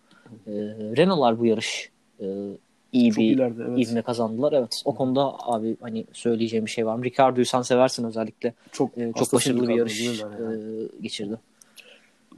[0.46, 0.52] E,
[0.96, 1.90] Renault'lar bu yarış
[2.20, 2.26] e,
[2.92, 3.88] iyi Çok bir ileride evet.
[3.88, 4.52] ivme kazandılar.
[4.52, 4.82] Evet.
[4.84, 7.04] O konuda abi hani söyleyeceğim bir şey var mı?
[7.04, 8.54] Ricardo'yu sen seversin özellikle.
[8.72, 10.34] Çok, E, çok başarılı bir yarış yani.
[10.34, 11.38] e, geçirdi.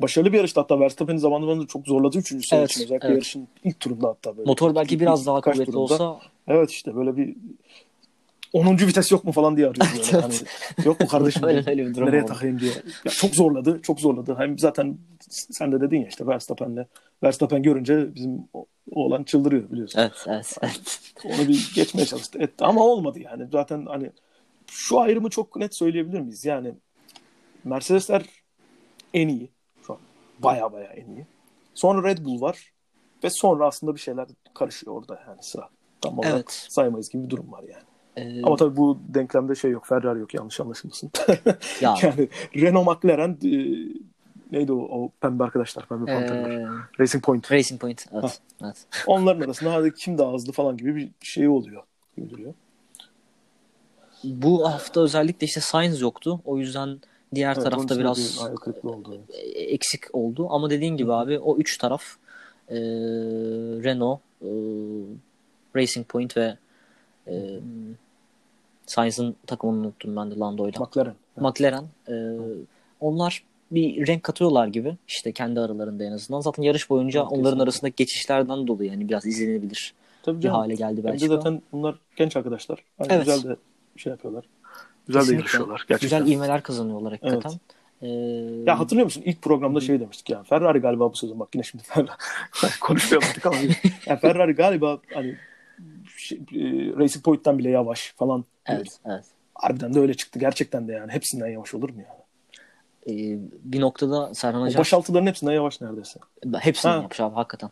[0.02, 2.84] Başarılı bir yarıştı hatta Verstappen'i zaman zaman da çok zorladı üçüncü sene Evet, için.
[2.84, 3.14] Özellikle evet.
[3.16, 4.48] yarışın ilk turunda hatta böyle.
[4.48, 5.78] Motor belki İlk- biraz daha kuvvetli turunda.
[5.80, 7.36] olsa Evet işte böyle bir
[8.52, 8.78] 10.
[8.86, 10.22] vites yok mu falan diye arıyoruz böyle.
[10.22, 10.34] Hani,
[10.84, 11.44] yok mu kardeşim?
[11.44, 12.32] öyle öyle bir durum Nereye oldu.
[12.32, 12.72] takayım diye.
[13.04, 14.34] Ya çok zorladı, çok zorladı.
[14.38, 14.98] Hem zaten
[15.30, 16.86] sen de dedin ya işte Verstappen'le.
[17.22, 20.00] Verstappen görünce bizim o- oğlan çıldırıyor biliyorsun.
[20.00, 21.00] Evet, evet, evet.
[21.24, 22.38] Onu bir geçmeye çalıştı.
[22.38, 22.64] Etti.
[22.64, 23.46] Ama olmadı yani.
[23.52, 24.10] Zaten hani
[24.66, 26.44] şu ayrımı çok net söyleyebilir miyiz?
[26.44, 26.74] Yani
[27.64, 28.24] Mercedesler
[29.14, 29.48] en iyi.
[29.86, 29.98] Şu an
[30.38, 31.26] baya baya en iyi.
[31.74, 32.72] Sonra Red Bull var.
[33.24, 35.68] Ve sonra aslında bir şeyler karışıyor orada yani sıra.
[36.00, 36.66] Tam olarak Evet.
[36.68, 37.82] saymayız gibi bir durum var yani.
[38.20, 39.86] Ee, Ama tabii bu denklemde şey yok.
[39.86, 41.10] Ferrari yok yanlış anlaşılmasın.
[41.80, 43.50] ya, yani Renault McLaren e,
[44.52, 46.50] neydi o, o pembe arkadaşlar pembe panterler.
[46.50, 46.68] e,
[47.00, 47.52] Racing Point.
[47.52, 48.06] Racing Point.
[48.12, 48.40] Evet.
[48.62, 48.86] evet.
[49.06, 51.82] Onların arasında hadi kim daha hızlı falan gibi bir şey oluyor.
[52.30, 52.54] Duruyor.
[54.24, 56.40] Bu hafta özellikle işte Sainz yoktu.
[56.44, 57.00] O yüzden
[57.34, 59.20] diğer Evet, tarafta biraz bir oldu.
[59.32, 60.46] e, eksik oldu.
[60.50, 62.02] Ama dediğin gibi abi o üç taraf
[62.68, 62.76] e,
[63.84, 64.50] Renault, e,
[65.76, 66.56] Racing Point ve
[67.26, 67.60] e,
[68.94, 70.80] Sainz'ın takımını unuttum ben de Lando'yla.
[70.80, 71.14] McLaren.
[71.36, 71.84] McLaren.
[72.08, 72.14] e,
[73.00, 76.40] onlar bir renk katıyorlar gibi işte kendi aralarında en azından.
[76.40, 77.62] Zaten yarış boyunca Evet, onların kesinlikle.
[77.62, 80.56] arasındaki geçişlerden dolayı yani biraz izlenebilir Tabii bir canım.
[80.56, 81.34] hale geldi Belçika.
[81.36, 82.84] zaten bunlar genç arkadaşlar.
[82.98, 83.26] Hani Evet.
[83.26, 83.56] Güzel de
[83.96, 84.44] şey yapıyorlar.
[85.06, 85.38] Güzel Kesinlikle.
[85.38, 86.18] de yarışıyorlar gerçekten.
[86.24, 87.52] Güzel ivmeler kazanıyorlar hakikaten.
[88.02, 88.08] Ee,
[88.66, 89.22] Ya hatırlıyor musun?
[89.26, 90.42] İlk programda şey demiştik ya.
[90.42, 92.10] Ferrari galiba bu sezon bak yine şimdi Ferrari
[92.80, 93.56] konuşuyorduk ama
[94.06, 95.36] ya Ferrari galiba hani
[96.30, 96.62] şey, e,
[96.98, 98.44] Racing Point'ten bile yavaş falan.
[98.66, 99.24] evet, evet.
[99.54, 100.38] Harbiden de öyle çıktı.
[100.38, 101.12] Gerçekten de yani.
[101.12, 102.16] Hepsinden yavaş olur mu ya?
[103.06, 106.20] Ee, bir noktada Serhan O Acar başaltıların hepsinden yavaş neredeyse.
[106.58, 106.96] hepsini Ha.
[106.96, 107.70] yapmış abi hakikaten.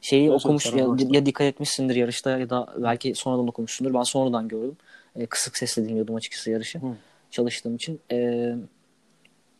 [0.00, 3.94] Şeyi Evet, okumuş ya, ya dikkat etmişsindir yarışta ya da belki sonradan okumuşsundur.
[3.94, 4.76] Ben sonradan gördüm.
[5.16, 6.78] Ee, kısık sesle dinliyordum açıkçası yarışı.
[6.78, 6.86] Hı.
[7.30, 8.00] Çalıştığım için.
[8.12, 8.54] Ee,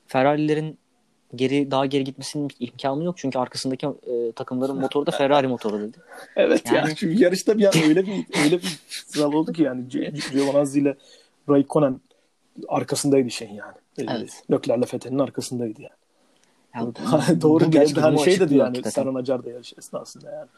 [0.07, 0.79] Ferrari'lerin
[1.35, 3.19] geri daha geri gitmesinin imkanı yok.
[3.19, 5.99] Çünkü arkasındaki e, takımların motoru da Ferrari motoru dedi.
[6.37, 6.97] Evet Yani- yani.
[6.97, 9.89] Çünkü yarışta bir an öyle bir öyle bir sınav oldu ki yani
[10.33, 10.97] Giovinazzi ile
[11.49, 12.01] Raikkonen
[12.69, 13.77] arkasındaydı şeyin yani.
[13.99, 14.43] Ee, Evet.
[14.51, 15.99] Leclerc'le Vettel'in arkasındaydı yani.
[16.75, 16.93] Yani
[17.43, 18.01] Doğru bu geldi.
[18.01, 18.83] Hani şey dedi yani.
[18.83, 20.49] Serhan Acar da yarış esnasında yani.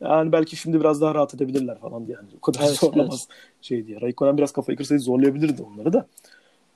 [0.00, 2.16] Yani belki şimdi biraz daha rahat edebilirler falan diye.
[2.16, 2.28] Yani.
[2.36, 3.28] O kadar Evet, zorlamaz
[3.62, 4.00] şey diye.
[4.00, 6.06] Raikkonen biraz kafayı kırsaydı zorlayabilirdi onları da.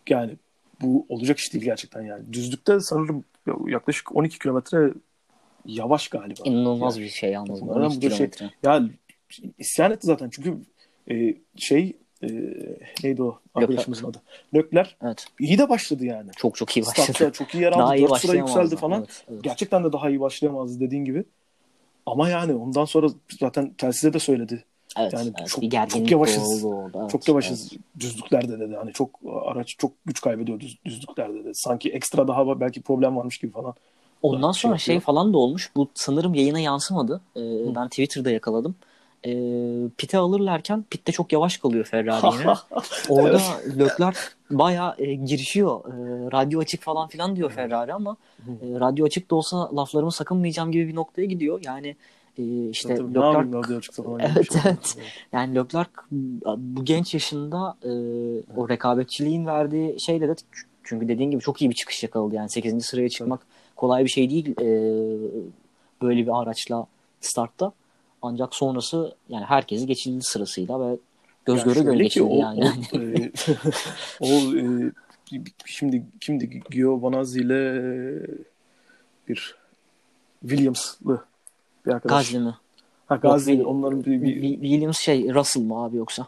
[0.09, 0.37] Yani
[0.81, 2.33] bu olacak iş değil gerçekten yani.
[2.33, 3.25] Düzlükte sanırım
[3.67, 4.93] yaklaşık 12 kilometre
[5.67, 6.41] yavaş galiba.
[6.45, 7.05] İnanılmaz Yani.
[7.05, 7.51] bir şey yalnız.
[7.51, 8.51] bu, Takımlardan 12 bu da şey- kilometre.
[8.63, 8.89] Ya
[9.59, 10.59] isyan etti zaten çünkü
[11.11, 12.29] e, şey e,
[13.03, 14.23] neydi o arkadaşımızın adı?
[14.55, 15.27] Lökler Evet.
[15.41, 16.31] iyi de başladı yani.
[16.37, 17.07] Çok çok iyi başladı.
[17.13, 17.97] Startta çok iyi yer Daha aldı.
[17.97, 18.99] iyi 4 sıra yükseldi falan.
[18.99, 19.43] Evet, evet.
[19.45, 21.25] Gerçekten de daha iyi başlayamazdı dediğin gibi.
[22.07, 23.07] Ama yani ondan sonra
[23.41, 24.65] zaten telsize de söyledi.
[24.99, 25.49] Evet, Yani evet.
[25.49, 26.65] çok- bir gerginlik çok yavaşız.
[26.65, 26.99] oldu orada.
[27.01, 27.83] Evet, çok yavaşız evet.
[28.01, 28.77] düzlüklerde dedi.
[28.77, 29.11] Hani çok
[29.45, 31.55] araç çok güç kaybediyor düz, düzlüklerde dedi.
[31.55, 33.75] Sanki ekstra daha belki problem varmış gibi falan.
[34.23, 35.07] Ondan şey sonra şey yapıyor.
[35.07, 35.71] falan da olmuş.
[35.77, 37.21] Bu sanırım yayına yansımadı.
[37.37, 37.41] Ee,
[37.75, 38.75] ben Twitter'da yakaladım.
[39.27, 39.33] Ee,
[39.99, 42.55] pite alırlarken pitte çok yavaş kalıyor Ferrari yine.
[43.09, 43.41] Orada
[43.79, 44.19] Leclerc
[44.51, 45.81] bayağı e, girişiyor.
[45.81, 45.93] E,
[46.33, 50.89] radyo açık falan filan diyor Ferrari ama e, radyo açık da olsa laflarımı sakınmayacağım gibi
[50.89, 51.61] bir noktaya gidiyor.
[51.65, 51.97] Yani
[52.39, 54.21] e, işte Tabii, Leclerc çıksa falan.
[54.35, 54.63] Evet, şey.
[54.65, 54.97] evet.
[55.33, 55.91] yani Leclerc
[56.57, 57.91] bu genç yaşında e,
[58.57, 60.35] o rekabetçiliğin verdiği şeyle de
[60.85, 62.35] çünkü dediğin gibi çok iyi bir çıkış yakaladı.
[62.35, 62.85] Yani 8.
[62.85, 63.41] sıraya çıkmak
[63.77, 64.69] kolay bir şey değil e,
[66.03, 66.87] böyle bir araçla
[67.21, 67.73] startta.
[68.23, 70.97] Ancak sonrası yani herkesi geçildi sırasıyla ve
[71.45, 72.71] göz Ya göre göre geçildi o, yani.
[72.93, 73.33] O, e,
[74.21, 74.93] o e,
[75.67, 77.83] şimdi kimdi Giovanazzi ile e,
[79.29, 79.57] bir
[80.41, 81.25] Williams'lı
[81.87, 82.27] bir arkadaş.
[82.27, 82.55] Gazli mi?
[83.07, 86.27] Ha, Gazi Yok, onların bir, bir, Wi- Williams şey Russell mı abi yoksa?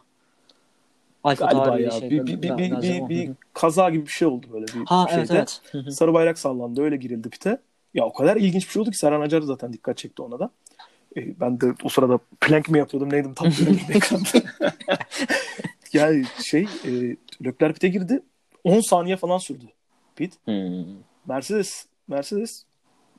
[1.23, 4.27] Alfa galiba ya şey, bir, bir, bir, bir, Gazli bir, bir kaza gibi bir şey
[4.27, 5.33] oldu böyle bir Ha şeyde.
[5.33, 5.93] evet evet.
[5.93, 7.61] Sarı bayrak sallandı öyle girildi pite.
[7.93, 10.49] Ya o kadar ilginç bir şey oldu ki Serhan Acar zaten dikkat çekti ona da.
[11.17, 13.47] E, ben de o sırada plank mi yapıyordum neydim tam
[13.89, 14.27] ekranda.
[15.93, 16.91] yani şey e,
[17.45, 18.23] Leclerc pite girdi
[18.63, 19.65] 10 saniye falan sürdü
[20.15, 20.33] pit.
[20.45, 20.85] Hmm.
[21.27, 22.63] Mercedes Mercedes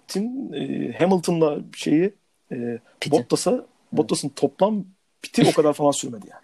[0.09, 2.14] Tim e, Hamilton'la şeyi
[2.53, 3.17] e, Piti.
[3.17, 4.85] Bottas'a Bottas'ın toplam
[5.23, 6.43] piti o kadar falan sürmedi yani.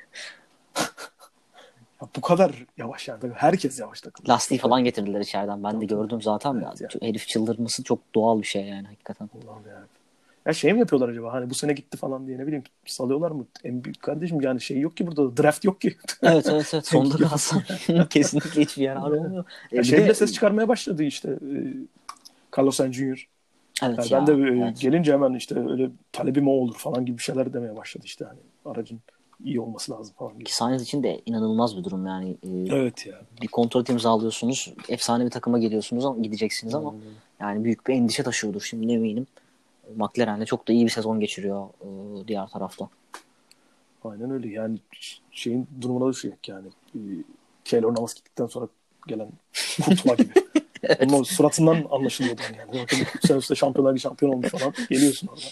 [2.02, 3.20] ya bu kadar yavaş yani.
[3.34, 4.28] Herkes yavaş takıldı.
[4.28, 5.64] Lastiği falan getirdiler içeriden.
[5.64, 6.54] Ben de gördüm zaten.
[6.54, 6.88] Evet ya.
[7.02, 7.08] ya.
[7.08, 9.30] Herif çıldırması çok doğal bir şey yani hakikaten.
[9.44, 9.82] Allah'ım ya.
[10.46, 11.32] Ya şey mi yapıyorlar acaba?
[11.32, 13.46] Hani bu sene gitti falan diye ne bileyim salıyorlar mı?
[13.64, 15.96] En büyük kardeşim yani şey yok ki burada draft yok ki.
[16.22, 16.86] Evet evet evet.
[16.88, 17.62] Sonunda kalsan
[18.10, 19.44] kesinlikle hiçbir yararı olmuyor.
[19.72, 21.28] E, Ya bir şey de- bile ses çıkarmaya başladı işte.
[21.30, 21.56] E,
[22.58, 23.28] Carlos Sainz Jr.
[23.82, 24.36] Evet Yani ya.
[24.36, 24.80] ben de evet.
[24.80, 29.00] gelince hemen işte öyle talebim o olur falan gibi şeyler demeye başladı işte hani aracın
[29.44, 30.44] iyi olması lazım falan gibi.
[30.44, 32.30] Ki Sainz için de inanılmaz bir durum yani.
[32.30, 33.14] E, Evet ya.
[33.42, 34.74] bir kontrat imzalıyorsunuz.
[34.88, 36.94] Efsane bir takıma geliyorsunuz ama gideceksiniz ama
[37.40, 39.26] yani büyük bir endişe taşıyordur şimdi eminim.
[39.96, 41.88] McLaren de çok da iyi bir sezon geçiriyor e,
[42.28, 42.88] diğer tarafta.
[44.04, 44.78] Aynen öyle yani
[45.30, 46.68] şeyin durumuna düşecek yani.
[46.94, 46.98] E,
[47.64, 48.68] Keylor Navas gittikten sonra
[49.08, 49.28] gelen
[49.84, 50.32] kurtulma gibi.
[51.00, 52.82] Onun o suratından anlaşılıyordu yani.
[52.82, 54.74] Bakın sen üstte şampiyonlar Ligi şampiyon olmuş falan.
[54.90, 55.46] Geliyorsun orada.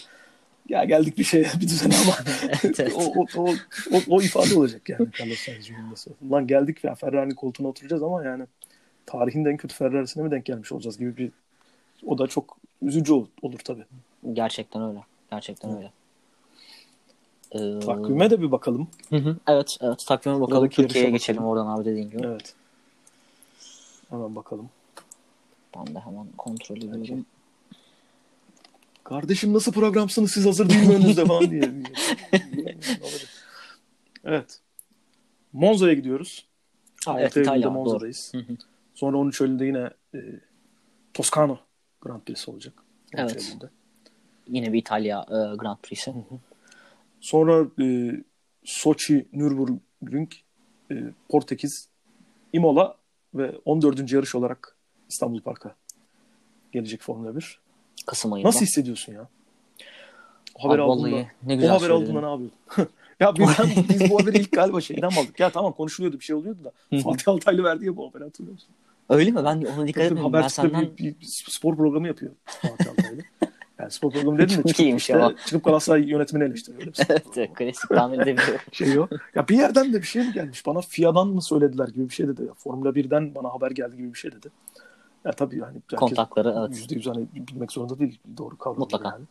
[0.69, 2.13] Ya geldik bir şeye bir düzene ama
[2.63, 2.93] Evet, evet.
[2.95, 3.49] o, o, o,
[3.93, 6.09] o, o ifade olacak yani Carlos Sainz Jr.'sı.
[6.31, 8.43] Lan geldik ya Ferrari'nin koltuğuna oturacağız ama yani
[9.05, 11.31] tarihin en kötü Ferrari'sine mi denk gelmiş olacağız gibi bir
[12.05, 13.85] o da çok üzücü ol- olur tabii.
[14.33, 14.99] Gerçekten öyle.
[15.31, 15.91] Gerçekten öyle.
[17.51, 18.87] Ee, Takvime de bir bakalım.
[19.09, 19.37] Hı hı.
[19.47, 20.05] Evet, evet.
[20.07, 20.57] Takvime bakalım.
[20.61, 22.23] Buradaki Türkiye'ye geçelim oradan abi dediğin gibi.
[22.25, 22.53] Evet.
[24.09, 24.69] Hemen bakalım.
[25.77, 27.25] Ben de hemen kontrol ediyorum.
[29.03, 31.71] Kardeşim nasıl programsınız siz hazır değil mi önünüzde falan diye.
[34.23, 34.59] evet.
[35.53, 36.45] Monza'ya gidiyoruz.
[37.05, 37.63] 6 evet, İtalya.
[37.63, 37.73] Doğru.
[37.73, 38.33] Monza'dayız.
[38.35, 38.43] Hı.
[38.93, 40.19] Sonra 13 Eylül'de yine e,
[41.13, 41.59] Toscano
[42.01, 42.73] Grand Prix'si olacak.
[43.17, 43.45] 13 Evet.
[43.49, 43.69] Eylül'de.
[44.47, 46.13] Yine bir İtalya e, Grand Prix'si.
[47.21, 48.15] Sonra e,
[48.63, 50.31] Soçi, Nürburgring,
[50.91, 50.95] e,
[51.29, 51.87] Portekiz,
[52.53, 52.97] Imola
[53.33, 54.11] ve 14.
[54.11, 54.77] yarış olarak
[55.11, 55.75] İstanbul Park'a
[56.71, 57.59] gelecek Formula 1.
[58.05, 58.47] Kasım ayında.
[58.47, 59.27] Nasıl hissediyorsun ya?
[60.55, 62.15] O Abi haberi vallahi aldığında, ne o güzel haberi söyledin.
[62.15, 62.93] aldığında ne yapıyordun?
[63.19, 65.39] ya biz, biz bu haberi ilk galiba şeyden aldık?
[65.39, 66.99] Ya tamam konuşuluyordu bir şey oluyordu da.
[67.03, 68.69] Fatih Altaylı verdi ya bu haberi hatırlıyor musun?
[69.09, 69.37] Öyle mi?
[69.37, 70.17] Ben ona dikkat etmedim.
[70.17, 73.21] Ben Habertürk'te senden bir, bir spor programı yapıyor Fatih Altaylı.
[73.79, 75.35] Yani spor programı dedim de çıkıp, işte, ama.
[75.45, 76.93] çıkıp Galatasaray yönetimini eleştiriyor.
[77.09, 78.59] Evet, klasik tahmin edebiliyorum.
[78.71, 79.07] şey o.
[79.35, 80.65] Ya bir yerden de bir şey mi gelmiş?
[80.65, 82.41] Bana FIA'dan mı söylediler gibi bir şey dedi.
[82.57, 84.49] Formula 1'den bana haber geldi gibi bir şey dedi.
[85.25, 86.77] Ya tabii hani herkes Kontakları evet.
[86.77, 88.79] yüzde yüz hani bilmek zorunda değil doğru kavram.
[88.79, 89.09] Mutlaka.
[89.09, 89.25] Yani.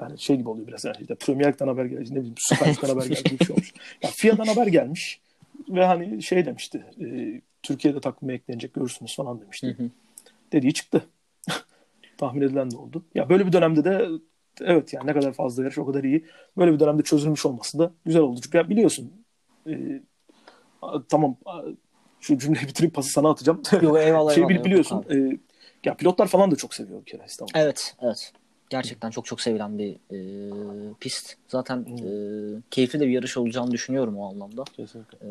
[0.00, 2.88] yani şey gibi oluyor biraz yani işte Premier Lig'den haber geldi ne bileyim Süper Lig'den
[2.88, 3.74] haber geldi bir şey olmuş.
[4.02, 5.20] Ya FIA'dan haber gelmiş
[5.68, 9.76] ve hani şey demişti e, Türkiye'de takvime eklenecek görürsünüz falan demişti.
[9.78, 9.90] Hı hı.
[10.52, 11.04] Dediği çıktı.
[12.16, 13.04] Tahmin edilen de oldu.
[13.14, 14.08] Ya böyle bir dönemde de
[14.60, 16.26] evet yani ne kadar fazla yarış o kadar iyi.
[16.56, 18.40] Böyle bir dönemde çözülmüş olması da güzel oldu.
[18.44, 19.12] Çünkü ya biliyorsun
[19.68, 20.02] e,
[21.08, 21.36] tamam
[22.24, 23.62] şu cümleyi bitirip pası sana atacağım.
[23.82, 24.34] Yok eyvallah.
[24.34, 25.04] şey eyvallah, bil- yok biliyorsun.
[25.08, 25.34] abi.
[25.34, 25.38] e,
[25.84, 27.52] ya pilotlar falan da çok seviyor bir kere İstanbul.
[27.54, 28.32] Evet, evet.
[28.70, 30.18] Gerçekten çok çok sevilen bir e,
[31.00, 31.34] pist.
[31.48, 32.08] Zaten e,
[32.70, 34.64] keyifli de bir yarış olacağını düşünüyorum o anlamda.
[34.64, 35.18] Kesinlikle.
[35.18, 35.30] E,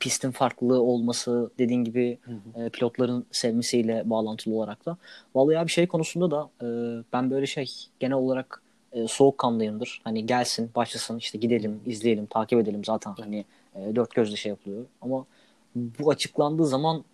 [0.00, 2.18] pistin farklı olması dediğin gibi
[2.56, 4.96] e, pilotların sevmesiyle bağlantılı olarak da.
[5.34, 6.66] Vallahi bir şey konusunda da e,
[7.12, 7.70] ben böyle şey
[8.00, 10.00] genel olarak e, soğukkanlıyımdır.
[10.04, 13.44] Hani gelsin, başlasın, işte gidelim, izleyelim, takip edelim zaten hani
[13.74, 14.84] e, dört gözle şey yapılıyor.
[15.02, 15.26] Ama
[15.76, 17.04] bu açıklandığı zaman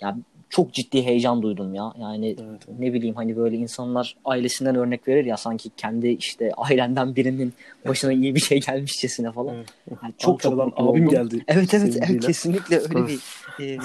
[0.00, 0.16] ya
[0.50, 1.92] çok ciddi heyecan duydum ya.
[2.00, 2.78] Yani Evet, evet.
[2.78, 7.52] ne bileyim hani böyle insanlar ailesinden örnek verir ya sanki kendi işte ailenden birinin
[7.88, 9.54] başına iyi bir şey gelmişçesine falan.
[9.54, 9.68] Evet.
[10.02, 11.08] Yani çok çok Ankara'dan mutlu abim oldum.
[11.08, 11.44] geldi.
[11.48, 13.20] Evet evet, evet kesinlikle öyle bir
[13.60, 13.78] e,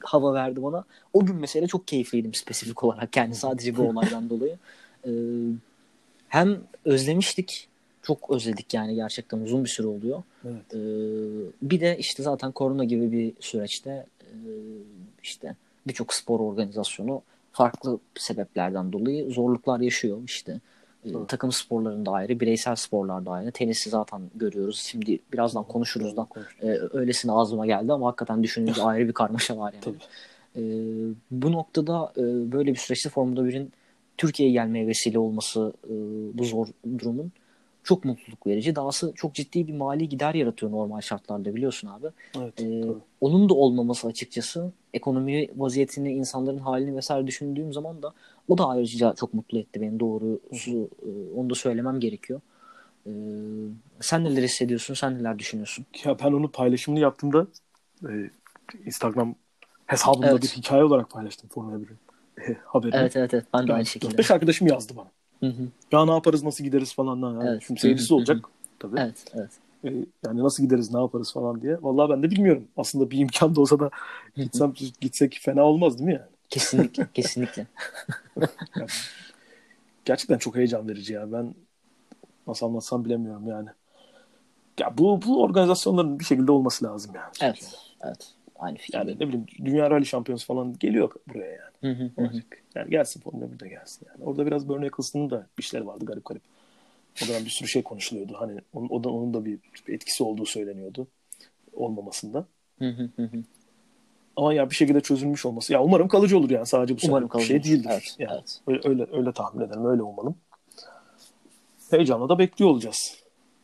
[0.00, 0.84] hava verdi bana.
[1.12, 4.56] O gün mesela çok keyifliydim spesifik olarak yani sadece bu olaydan dolayı.
[5.06, 5.10] E,
[6.28, 7.68] hem özlemiştik
[8.02, 10.22] çok özledik yani gerçekten uzun bir süre oluyor.
[10.44, 10.74] Evet.
[10.74, 10.78] E,
[11.62, 14.36] bir de işte zaten korona gibi bir süreçte e,
[15.22, 20.60] işte birçok spor organizasyonu farklı sebeplerden dolayı zorluklar yaşıyor işte.
[21.04, 21.28] Evet.
[21.28, 23.52] takım sporlarında ayrı, bireysel sporlarda ayrı.
[23.52, 24.78] Tenisi zaten görüyoruz.
[24.78, 26.26] Şimdi birazdan konuşuruz da.
[26.62, 29.84] E, öylesine ağzıma geldi ama hakikaten düşününce ayrı bir karmaşa var yani.
[29.84, 29.98] Tabii.
[30.56, 30.62] E,
[31.30, 33.72] bu noktada e, böyle bir süreçte Formula 1'in
[34.16, 35.92] Türkiye'ye gelmeye vesile olması e,
[36.38, 36.66] bu zor
[36.98, 37.32] durumun
[37.84, 38.76] çok mutluluk verici.
[38.76, 42.06] Dahası çok ciddi bir mali gider yaratıyor normal şartlarda biliyorsun abi.
[42.38, 42.60] Evet.
[42.60, 42.98] E, tabii.
[43.20, 48.12] onun da olmaması açıkçası ekonomi vaziyetini, insanların halini vesaire düşündüğüm zaman da
[48.48, 50.90] o da ayrıca çok mutlu etti beni doğrusu.
[51.02, 52.40] e, onu da söylemem gerekiyor.
[53.06, 53.10] E,
[54.00, 54.94] sen neler hissediyorsun?
[54.94, 55.86] Sen neler düşünüyorsun?
[56.04, 57.46] Ya ben onu paylaşımını yaptığımda
[58.08, 58.30] e,
[58.86, 59.34] Instagram
[59.86, 60.42] hesabımda Evet.
[60.42, 61.98] bir hikaye olarak paylaştım Formula 1'in
[62.52, 62.96] e, haberini.
[62.96, 63.46] Evet evet evet.
[63.54, 64.18] Ben de aynı şekilde.
[64.18, 65.10] 5 arkadaşım yazdı bana.
[65.42, 65.62] Hı hı.
[65.92, 67.16] Ya ne yaparız nasıl gideriz falan.
[67.16, 67.62] Yani Evet.
[67.66, 68.44] Şimdi seyircisi hı, olacak
[68.78, 69.00] tabii.
[69.00, 69.50] Evet evet.
[69.84, 69.88] E,
[70.26, 71.78] yani nasıl gideriz ne yaparız falan diye.
[71.82, 72.64] Vallahi ben de bilmiyorum.
[72.76, 73.90] Aslında bir imkan da olsa da
[74.36, 76.30] gitsem gitsek fena olmaz değil mi yani?
[76.50, 77.66] Kesinlikle kesinlikle.
[78.76, 78.90] Yani
[80.04, 81.32] gerçekten çok heyecan verici ya.
[81.32, 81.54] Ben
[82.46, 83.68] nasıl anlatsam bilemiyorum yani.
[84.80, 87.32] Ya bu bu organizasyonların bir şekilde olması lazım yani.
[87.40, 87.78] Evet.
[88.00, 88.34] Evet.
[88.56, 88.98] Aynı fikir.
[88.98, 91.72] Yani ne bileyim Dünya Rally Şampiyonası falan geliyor buraya yani.
[91.80, 92.26] Hı hı, hı hı.
[92.26, 92.61] Olacak.
[92.74, 94.24] Yani gelsin Formula 1 de gelsin yani.
[94.24, 96.42] Orada biraz Bernie Eccleston'ın da işleri vardı garip garip.
[97.24, 98.34] O dönem bir sürü şey konuşuluyordu.
[98.38, 99.58] Hani onun, o da, onun da bir
[99.88, 101.06] etkisi olduğu söyleniyordu.
[101.72, 102.46] Olmamasında.
[104.36, 105.72] Ama ya bir şekilde çözülmüş olması.
[105.72, 106.66] Ya umarım kalıcı olur yani.
[106.66, 107.64] Sadece bu Umarım şey kalıcı.
[107.70, 107.88] değildir.
[107.92, 108.32] Evet, yani.
[108.34, 108.60] evet.
[108.66, 109.86] Öyle, öyle, öyle tahmin edelim.
[109.86, 110.36] Öyle umalım.
[111.90, 113.22] Heyecanla da bekliyor olacağız.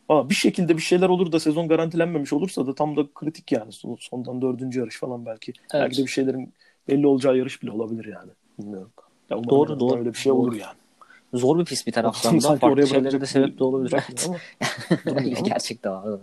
[0.09, 3.73] Ama bir şekilde bir şeyler olur da sezon garantilenmemiş olursa da tam da kritik yani.
[3.73, 5.53] Son- Sondan dördüncü yarış falan belki.
[5.61, 5.83] Evet.
[5.85, 6.53] Belki de bir şeylerin
[6.89, 8.31] belli olacağı yarış bile olabilir yani.
[8.59, 8.91] Bilmiyorum.
[9.31, 9.99] Ya umarım Doğru, doğru.
[9.99, 10.77] Öyle bir şey olur yani.
[11.35, 12.57] Zor bir pist bir taraftan da.
[12.57, 13.93] Farklı şeylere de sebep de olabilir.
[13.93, 14.31] Evet.
[15.45, 16.21] Gerçekten var.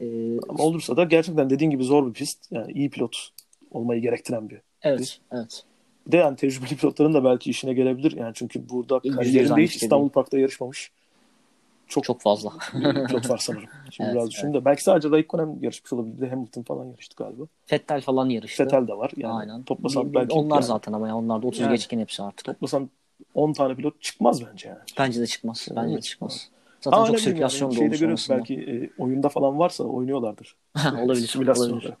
[0.00, 2.52] Ee, ama olursa da gerçekten dediğin gibi zor bir pist.
[2.52, 3.28] Yani iyi pilot
[3.70, 4.60] olmayı gerektiren bir.
[4.82, 5.64] evet, evet.
[6.06, 8.16] Bir de yani tecrübeli pilotların da belki işine gelebilir.
[8.16, 10.92] Yani çünkü burada kariyerinde hiç İstanbul Park'ta yarışmamış.
[11.88, 12.50] Çok, Çok fazla.
[13.08, 13.68] pilot var sanırım.
[13.90, 14.64] Şimdi Evet, biraz düşündüm de.
[14.64, 16.28] Belki sadece Raikkonen yarışmış olabilir.
[16.28, 17.42] Hamilton falan yarıştı galiba.
[17.66, 18.64] Fettel falan yarıştı.
[18.64, 19.10] Vettel de var.
[19.16, 19.62] Yani Aynen.
[19.62, 21.70] toplasan Bir- belki onlar yani, zaten ama ya onlar da 30 Yani.
[21.70, 22.44] geçkin hepsi artık.
[22.46, 22.90] toplasan
[23.34, 24.78] 10 tane pilot çıkmaz bence yani.
[24.98, 25.68] Bence de çıkmaz.
[25.76, 26.02] Bence de Evet.
[26.02, 26.48] çıkmaz.
[26.80, 30.56] Zaten Ama çok sirkülasyon yani, da olmuş görüyoruz belki e, oyunda falan varsa oynuyorlardır.
[31.02, 31.26] olabilir.
[31.26, 31.94] Simülasyon olabilir.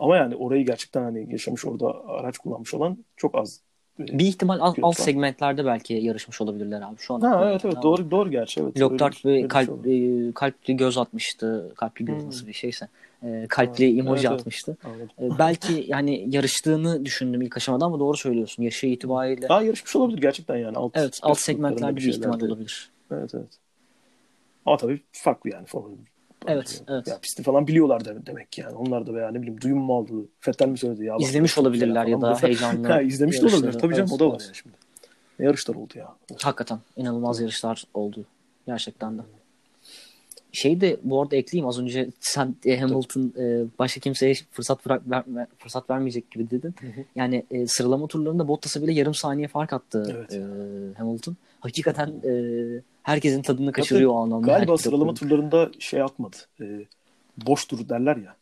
[0.00, 3.60] Ama yani orayı gerçekten hani yaşamış orada araç kullanmış olan çok az.
[3.98, 6.96] Bir ihtimal alt, alt segmentlerde belki yarışmış olabilirler abi.
[6.98, 8.80] Şu an Ha evet evet doğru doğru gerçi evet.
[8.80, 11.72] Lockhart bir öyle kalp, şey e, kalpli göz atmıştı.
[11.76, 12.26] Kalpli göz Hmm.
[12.26, 12.88] nasıl bir şeyse.
[13.22, 14.40] E, kalpli Evet, emoji evet.
[14.40, 14.76] atmıştı.
[15.20, 18.62] E, belki yani yarıştığını düşündüm ilk aşamada ama doğru söylüyorsun.
[18.62, 19.48] Yaşı itibariyle.
[19.48, 20.76] Daha yarışmış olabilir gerçekten yani.
[20.76, 22.90] Alt, evet alt segmentlerde bir ihtimal olabilir.
[23.10, 23.58] Evet evet.
[24.66, 25.66] Ama tabii farklı yani.
[25.66, 26.13] Formula bir.
[26.48, 27.06] Evet, evet.
[27.08, 28.76] Ya pisti falan biliyorlar de- demek yani.
[28.76, 30.12] Onlar da veya ne bileyim duyum mu aldı?
[30.40, 31.16] Fettel mi söyledi ya?
[31.20, 33.72] İzlemiş olabilirler ya da heyecanlı ha, izlemiş de olabilir.
[33.72, 34.54] Tabii canım Evet, o da var evet.
[34.62, 34.76] şimdi.
[35.38, 36.16] Ne yarışlar oldu ya.
[36.42, 38.24] Hakikaten inanılmaz yarışlar oldu.
[38.66, 39.22] Gerçekten de.
[40.52, 45.10] Şey de bu arada ekleyeyim az önce sen e, Hamilton e, başka kimseye fırsat bırak,
[45.10, 46.74] ver- ver- fırsat vermeyecek gibi dedin.
[46.80, 47.04] Hı hı.
[47.16, 50.32] Yani e, sıralama turlarında Bottas'a bile yarım saniye fark attı Evet.
[50.34, 50.42] e,
[50.98, 51.36] Hamilton.
[51.60, 52.32] Hakikaten e,
[53.04, 54.46] herkesin tadını kaçırıyor o anlamda.
[54.46, 56.36] Galiba sıralama turlarında şey atmadı.
[56.60, 56.64] E,
[57.46, 58.36] boş tur derler ya.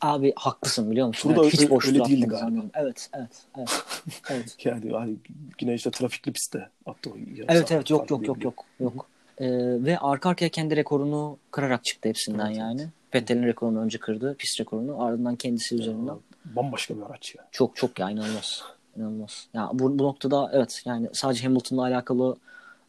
[0.00, 1.28] Abi haklısın biliyor musun?
[1.28, 2.36] Turda Evet, hiç boş öyle değildi galiba.
[2.36, 2.70] zannediyorum.
[2.74, 3.84] Evet, evet, evet.
[4.30, 4.56] evet.
[4.64, 5.14] Yani hani
[5.60, 8.44] yine işte trafikli pistte attı o yarım Evet evet yok yok yok diyebilirim.
[8.44, 9.06] yok yok.
[9.38, 9.46] Ee,
[9.84, 12.88] ve arka arkaya kendi rekorunu kırarak çıktı hepsinden Evet, yani.
[13.14, 15.02] Vettel'in rekorunu önce kırdı, pist rekorunu.
[15.02, 16.16] Ardından kendisi üzerinden.
[16.44, 17.48] Bambaşka bir araç ya.
[17.52, 18.62] Çok çok ya inanılmaz.
[18.96, 19.46] İnanılmaz.
[19.54, 22.36] Ya bu, bu noktada evet yani sadece Hamilton'la alakalı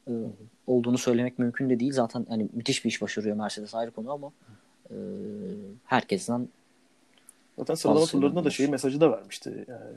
[0.07, 0.13] e,
[0.67, 1.93] olduğunu söylemek mümkün de değil.
[1.93, 4.31] Zaten yani müthiş bir iş başarıyor Mercedes ayrı konu ama
[4.89, 4.95] e,
[5.85, 6.49] herkesten
[7.57, 9.65] Zaten sıralama turlarında da şey mesajı da vermişti.
[9.67, 9.95] Yani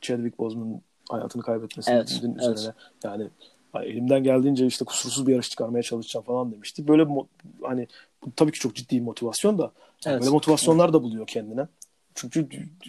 [0.00, 2.74] Chadwick Boseman'ın hayatını kaybetmesinin Evet, üzerine evet.
[3.04, 3.28] yani
[3.72, 6.88] "Ay, elimden geldiğince işte kusursuz bir yarış çıkarmaya çalışacağım falan demişti.
[6.88, 7.06] Böyle
[7.62, 7.86] hani
[8.24, 9.72] bu tabii ki çok ciddi bir motivasyon da yani
[10.12, 11.66] Evet, böyle motivasyonlar da buluyor kendine.
[12.14, 12.48] Çünkü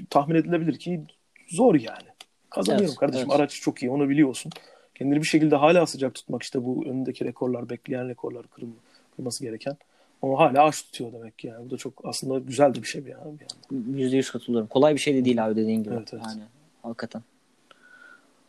[0.10, 1.04] tahmin edilebilir ki
[1.48, 2.08] zor yani.
[2.50, 3.40] Kazanıyorum Evet, kardeşim evet.
[3.40, 4.52] araç çok iyi onu biliyorsun.
[5.00, 8.76] Kendini bir şekilde hala sıcak tutmak işte bu önündeki rekorlar, bekleyen rekorlar kırım,
[9.16, 9.78] kırması gereken.
[10.22, 11.66] Ama hala aç tutuyor demek ki yani.
[11.66, 13.24] Bu da çok aslında güzel de bir şey bir yana.
[13.72, 14.68] Bir Yüzde yüz katılıyorum.
[14.68, 15.94] Kolay bir şey de değil abi dediğin gibi.
[15.94, 16.24] Evet, evet.
[16.28, 16.42] Yani
[16.84, 17.22] hakikaten.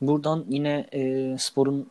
[0.01, 1.91] Buradan yine e, sporun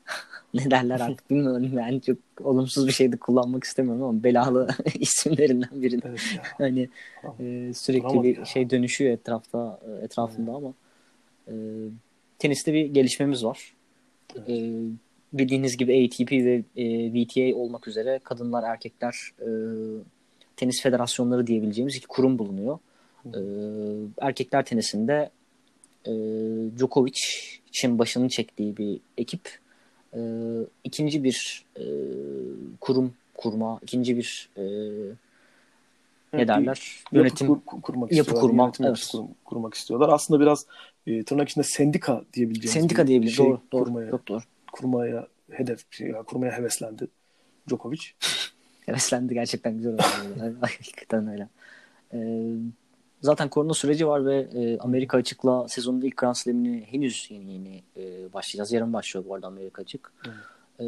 [0.54, 5.82] ne derler artık bilmiyorum yani çok olumsuz bir şey de kullanmak istemiyorum ama belalı isimlerinden
[5.82, 6.02] birini.
[6.04, 6.42] Evet ya.
[6.58, 6.88] hani
[7.40, 8.44] e, sürekli Duramadı bir ya.
[8.44, 10.72] şey dönüşüyor etrafta e, etrafında ama
[11.48, 11.54] e,
[12.38, 13.74] teniste bir gelişmemiz var.
[14.36, 14.72] E,
[15.32, 19.48] bildiğiniz gibi ATP ve e, WTA olmak üzere kadınlar erkekler e,
[20.56, 22.78] tenis federasyonları diyebileceğimiz iki kurum bulunuyor.
[23.26, 23.40] E,
[24.18, 25.30] erkekler tenisinde
[26.06, 26.12] e,
[26.78, 27.20] Djokovic
[27.68, 29.58] için başını çektiği bir ekip
[30.14, 30.20] e,
[30.84, 31.84] ikinci bir e,
[32.80, 34.64] kurum kurma, ikinci bir e,
[36.32, 37.04] ne derler?
[37.12, 38.40] bir Yönetim yapı kur- kurmak yapı istiyorlar.
[38.50, 39.08] kurma, Yönetim evet.
[39.12, 40.08] kur- kurmak istiyorlar.
[40.08, 40.66] Aslında biraz
[41.06, 43.36] e, tırnak içinde sendika diyebileceğimiz sendika diyebiliriz.
[43.36, 44.40] şey doğru, doğru, kurmaya, çok doğru.
[44.72, 47.08] kurmaya hedef, şey, ya, kurmaya heveslendi
[47.68, 48.00] Djokovic.
[48.86, 50.02] Heveslendi gerçekten güzel oldu.
[50.60, 51.48] Hakikaten öyle.
[52.14, 52.52] Ee,
[53.22, 57.82] zaten korona süreci var ve e, Amerika açıkla sezonun ilk Grand Slam'ini henüz yeni yeni
[57.96, 58.72] e, başlayacağız.
[58.72, 60.12] Yarın başlıyor bu arada Amerika açık.
[60.26, 60.34] Evet.
[60.80, 60.84] Ee,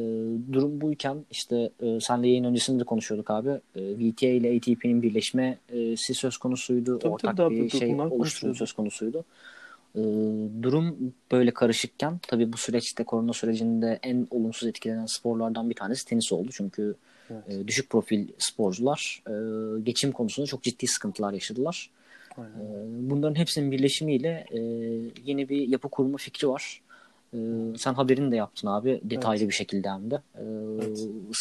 [0.52, 3.50] durum buyken işte e, senle yayın öncesinde de konuşuyorduk abi.
[3.50, 6.98] E, VTA ile ATP'nin birleşmesi söz konusuydu.
[6.98, 8.58] Tabii, Ortak tabii, bir tabii, şey konuşuluyordu.
[8.58, 9.24] söz konusuydu.
[9.96, 10.00] Ee,
[10.62, 16.32] durum böyle karışıkken tabii bu süreçte korona sürecinde en olumsuz etkilenen sporlardan bir tanesi tenis
[16.32, 16.48] oldu.
[16.52, 16.94] Çünkü
[17.30, 17.42] Evet.
[17.48, 19.32] e, düşük profil sporcular e,
[19.80, 21.90] geçim konusunda çok ciddi sıkıntılar yaşadılar.
[22.36, 22.50] Aynen.
[22.50, 24.58] E, bunların hepsinin birleşimiyle e,
[25.24, 26.81] yeni bir yapı kurma fikri var.
[27.34, 27.38] E,
[27.78, 30.14] sen haberini de yaptın abi detaylı bir şekilde hem de.
[30.14, 30.42] E,
[30.84, 30.98] Evet.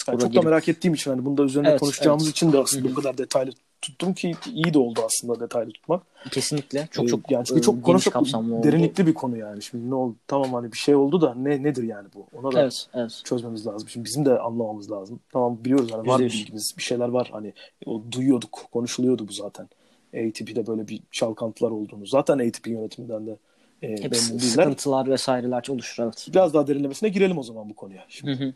[0.07, 2.31] Ben çok da merak ettiğim için hani bunda üzerine Evet, konuşacağımız evet.
[2.35, 3.51] için de aslında bu kadar detaylı
[3.81, 6.03] tuttum ki iyi de oldu aslında detaylı tutmak.
[6.31, 8.63] kesinlikle çok Ee, çok yani çünkü e, çok konu geniş çok kapsamlı oldu.
[8.67, 9.61] derinlikli bir konu yani.
[9.61, 10.15] Şimdi ne oldu?
[10.27, 12.27] Tamam hani bir şey oldu da ne nedir yani bu?
[12.37, 13.21] Ona da Evet, evet.
[13.25, 13.89] çözmemiz lazım.
[13.89, 15.19] Şimdi bizim de anlamamız lazım.
[15.33, 17.29] Tamam biliyoruz hani var bilgimiz, bir şeyler var.
[17.31, 17.53] Hani
[17.85, 19.69] o duyuyorduk, konuşuluyordu bu zaten.
[20.15, 22.05] ATP'de böyle bir çalkantılar olduğunu.
[22.07, 23.37] Zaten ATP yönetiminden de
[23.81, 26.27] e, sıkıntılar vesaireler oluşur evet.
[26.33, 28.05] Biraz daha derinlemesine girelim o zaman bu konuya.
[28.09, 28.55] Şimdi,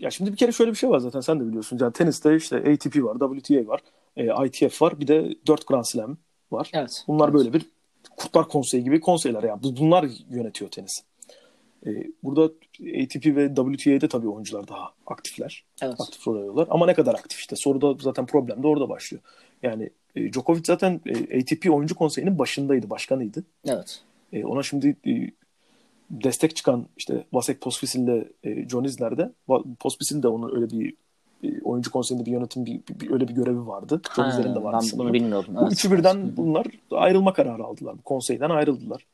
[0.00, 1.78] ya şimdi bir kere şöyle bir şey var zaten sen de biliyorsun.
[1.80, 3.80] Yani teniste işte ATP var, WTA var,
[4.16, 6.16] e, ITF var, bir de 4 Grand Slam
[6.52, 6.70] var.
[6.74, 7.04] Evet.
[7.08, 7.34] Bunlar evet.
[7.34, 7.66] böyle bir
[8.16, 9.62] Kurtlar Konseyi gibi konseyler yani.
[9.62, 11.02] Bu- Bunlar yönetiyor tenis.
[11.86, 11.90] Ee,
[12.22, 12.44] burada
[13.02, 15.64] ATP ve WTA'de tabii oyuncular daha aktifler.
[15.82, 16.00] Evet.
[16.00, 16.66] Aktif rol alıyorlar.
[16.70, 17.56] Ama ne kadar aktif işte.
[17.56, 19.22] Soruda zaten problem de orada başlıyor.
[19.62, 23.44] Yani e, Djokovic zaten e, ATP oyuncu konseyinin başındaydı, başkanıydı.
[23.68, 24.00] Evet.
[24.32, 25.30] E, ona şimdi e,
[26.10, 29.32] destek çıkan işte Vasek Pospisil'le e, John Isner'de
[29.80, 30.94] Pospisil de onun öyle bir
[31.44, 34.00] e, oyuncu konseyinde bir yönetim bir, bir- bir- öyle bir görevi vardı.
[34.16, 34.98] John Ha, Isner'in de vardı ben sanırım.
[35.06, 35.54] bunu bilmiyordum.
[35.56, 35.72] Bu Evet.
[35.72, 37.94] üçü birden bunlar ayrılma kararı aldılar.
[38.04, 39.06] Konseyden ayrıldılar.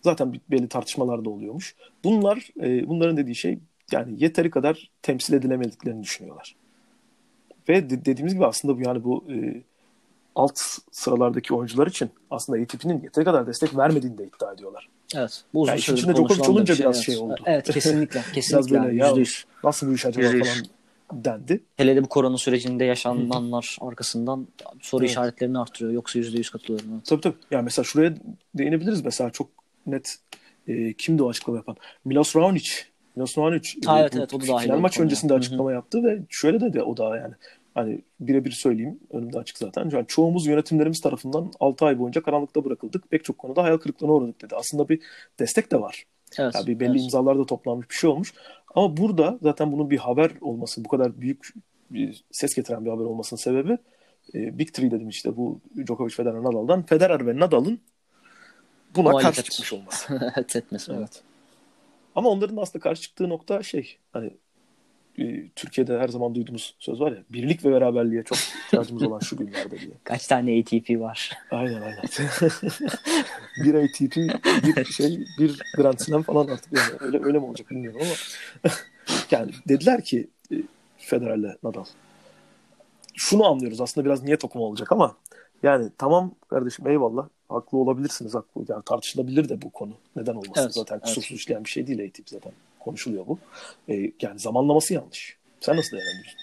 [0.00, 1.74] Zaten belli tartışmalar da oluyormuş.
[2.04, 3.58] Bunlar e, bunların dediği şey
[3.92, 6.56] yani yeteri kadar temsil edilemediklerini düşünüyorlar.
[7.68, 9.62] Ve de- dediğimiz gibi aslında bu yani bu e,
[10.34, 10.58] alt
[10.92, 14.88] sıralardaki oyuncular için aslında ATP'nin yeteri kadar destek vermediğini de iddia ediyorlar.
[15.16, 15.44] Evet.
[15.54, 17.06] Bu uzun Yani işin süredir içinde Djokovic olunca bir biraz evet.
[17.06, 17.36] şey oldu.
[17.46, 18.20] Evet kesinlikle.
[18.20, 18.74] Biraz Kesinlikle.
[18.74, 19.44] böyle abi, ya yüzde yüz.
[19.64, 20.44] nasıl bu iş acaba falan
[21.12, 21.60] dendi.
[21.76, 24.46] Hele de bu korona sürecinde yaşananlar arkasından
[24.80, 25.10] soru Evet.
[25.10, 25.92] işaretlerini artırıyor.
[25.92, 26.88] Yoksa yüzde yüz katılıyorum.
[26.94, 27.06] Evet.
[27.06, 27.34] Tabii tabii.
[27.50, 28.14] Yani mesela şuraya
[28.54, 29.04] değinebiliriz.
[29.04, 29.48] Mesela çok
[29.86, 30.16] net
[30.68, 31.76] e, kimdi o açıklama yapan?
[32.04, 32.70] Milos Raonic.
[33.16, 36.60] Milos Raonic Ha, e, evet, evet, o da final maç öncesinde açıklama yaptı ve şöyle
[36.60, 37.34] dedi o da yani
[37.74, 39.90] hani birebir söyleyeyim önümde açık zaten.
[39.92, 43.10] Yani çoğumuz yönetimlerimiz tarafından 6 ay boyunca karanlıkta bırakıldık.
[43.10, 44.54] Pek çok konuda hayal kırıklığına uğradık dedi.
[44.56, 45.00] Aslında bir
[45.38, 46.04] destek de var.
[46.38, 46.54] Evet.
[46.54, 47.02] Yani bir belli evet.
[47.02, 48.34] imzalar da toplanmış bir şey olmuş.
[48.74, 51.54] Ama burada zaten bunun bir haber olması, bu kadar büyük
[51.90, 53.78] bir ses getiren bir haber olmasının sebebi
[54.34, 57.80] e, Big Three dedim işte bu Djokovic, Federer, Nadal'dan Federer ve Nadal'ın
[58.96, 59.36] buna Muhalefet.
[59.36, 60.32] karşı çıkmış olması.
[60.36, 60.92] evet etmesin.
[60.92, 61.00] Evet.
[61.00, 61.22] Evet.
[62.14, 64.30] Ama onların da aslında karşı çıktığı nokta şey hani
[65.18, 69.36] e, Türkiye'de her zaman duyduğumuz söz var ya birlik ve beraberliğe çok ihtiyacımız olan şu
[69.36, 69.90] günlerde diye.
[70.04, 71.30] Kaç tane ATP var?
[71.50, 72.02] Aynen aynen.
[73.64, 74.16] bir ATP,
[74.66, 78.12] bir şey, bir Grand Slam falan artık yani öyle öyle mi olacak bilmiyorum ama
[79.30, 80.56] yani dediler ki e,
[80.98, 81.84] Federer'le Nadal.
[83.14, 85.16] Şunu anlıyoruz aslında biraz niyet okuma olacak ama
[85.62, 90.74] yani tamam kardeşim eyvallah haklı olabilirsiniz haklı yani tartışılabilir de bu konu neden olmasın Evet,
[90.74, 91.04] zaten evet.
[91.04, 92.52] kusursuz işleyen bir şey değil ATP zaten
[92.84, 93.38] konuşuluyor bu.
[93.88, 95.36] E, yani zamanlaması yanlış.
[95.60, 96.42] Sen nasıl değerlendiriyorsun?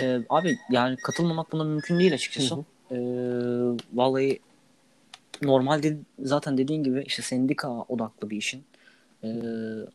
[0.00, 2.54] Ee, abi yani katılmamak buna mümkün değil açıkçası.
[2.54, 2.64] Hı hı.
[2.90, 2.96] Ee,
[3.94, 4.40] vallahi
[5.42, 8.64] normalde zaten dediğin gibi işte sendika odaklı bir işin
[9.24, 9.28] ee,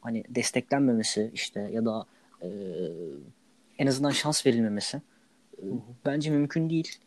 [0.02, 2.06] hani desteklenmemesi işte ya da
[2.42, 2.48] ee,
[3.78, 5.02] en azından şans verilmemesi
[5.58, 5.66] ee,
[6.06, 6.98] bence mümkün değil.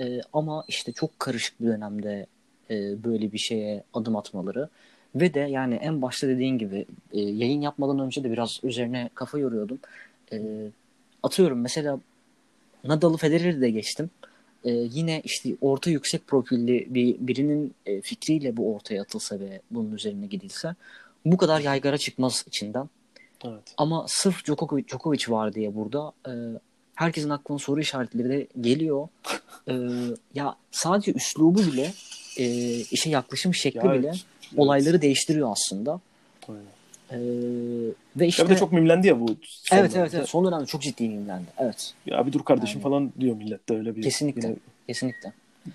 [0.00, 2.26] Ee, ama işte çok karışık bir dönemde
[2.70, 4.68] ee, böyle bir şeye adım atmaları
[5.20, 9.38] Ve de yani en başta dediğin gibi e, yayın yapmadan önce de biraz üzerine kafa
[9.38, 9.78] yoruyordum.
[10.32, 10.38] E,
[11.22, 12.00] atıyorum mesela
[12.84, 14.10] Nadal'ı Federer'i de geçtim.
[14.64, 19.92] E, yine işte orta yüksek profilli bir birinin e, fikriyle bu ortaya atılsa ve bunun
[19.92, 20.74] üzerine gidilse
[21.24, 22.88] bu kadar yaygara çıkmaz içinden.
[23.44, 23.74] Evet.
[23.76, 26.32] Ama sırf Djokovic, Djokovic var diye burada e,
[26.94, 29.08] herkesin aklına soru işaretleri de geliyor.
[29.68, 29.74] E,
[30.34, 31.92] ya sadece üslubu bile
[32.38, 32.46] e,
[32.80, 34.24] işe yaklaşım şekli Ya, bile evet.
[34.56, 36.00] Olayları değiştiriyor aslında.
[36.48, 36.62] Aynen.
[37.10, 37.18] E,
[38.16, 39.26] ve işte Ya bir de çok mimlendi ya bu.
[39.42, 39.98] son evet dönemde.
[39.98, 41.46] evet evet son dönemde çok ciddi mimlendi.
[41.58, 41.94] Evet.
[42.06, 42.82] Ya bir dur kardeşim Yani.
[42.82, 44.02] falan diyor millet de öyle bir.
[44.02, 44.48] Kesinlikle.
[44.48, 45.32] Yine Kesinlikle.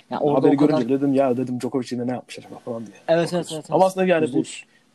[0.10, 0.70] Yani orada haberi kadar...
[0.78, 2.96] görünce dedim ya dedim Djokovic yine ne yapmış acaba falan diye.
[3.08, 3.66] Evet, evet, evet, evet.
[3.70, 4.44] Ama aslında yani Yüzde bu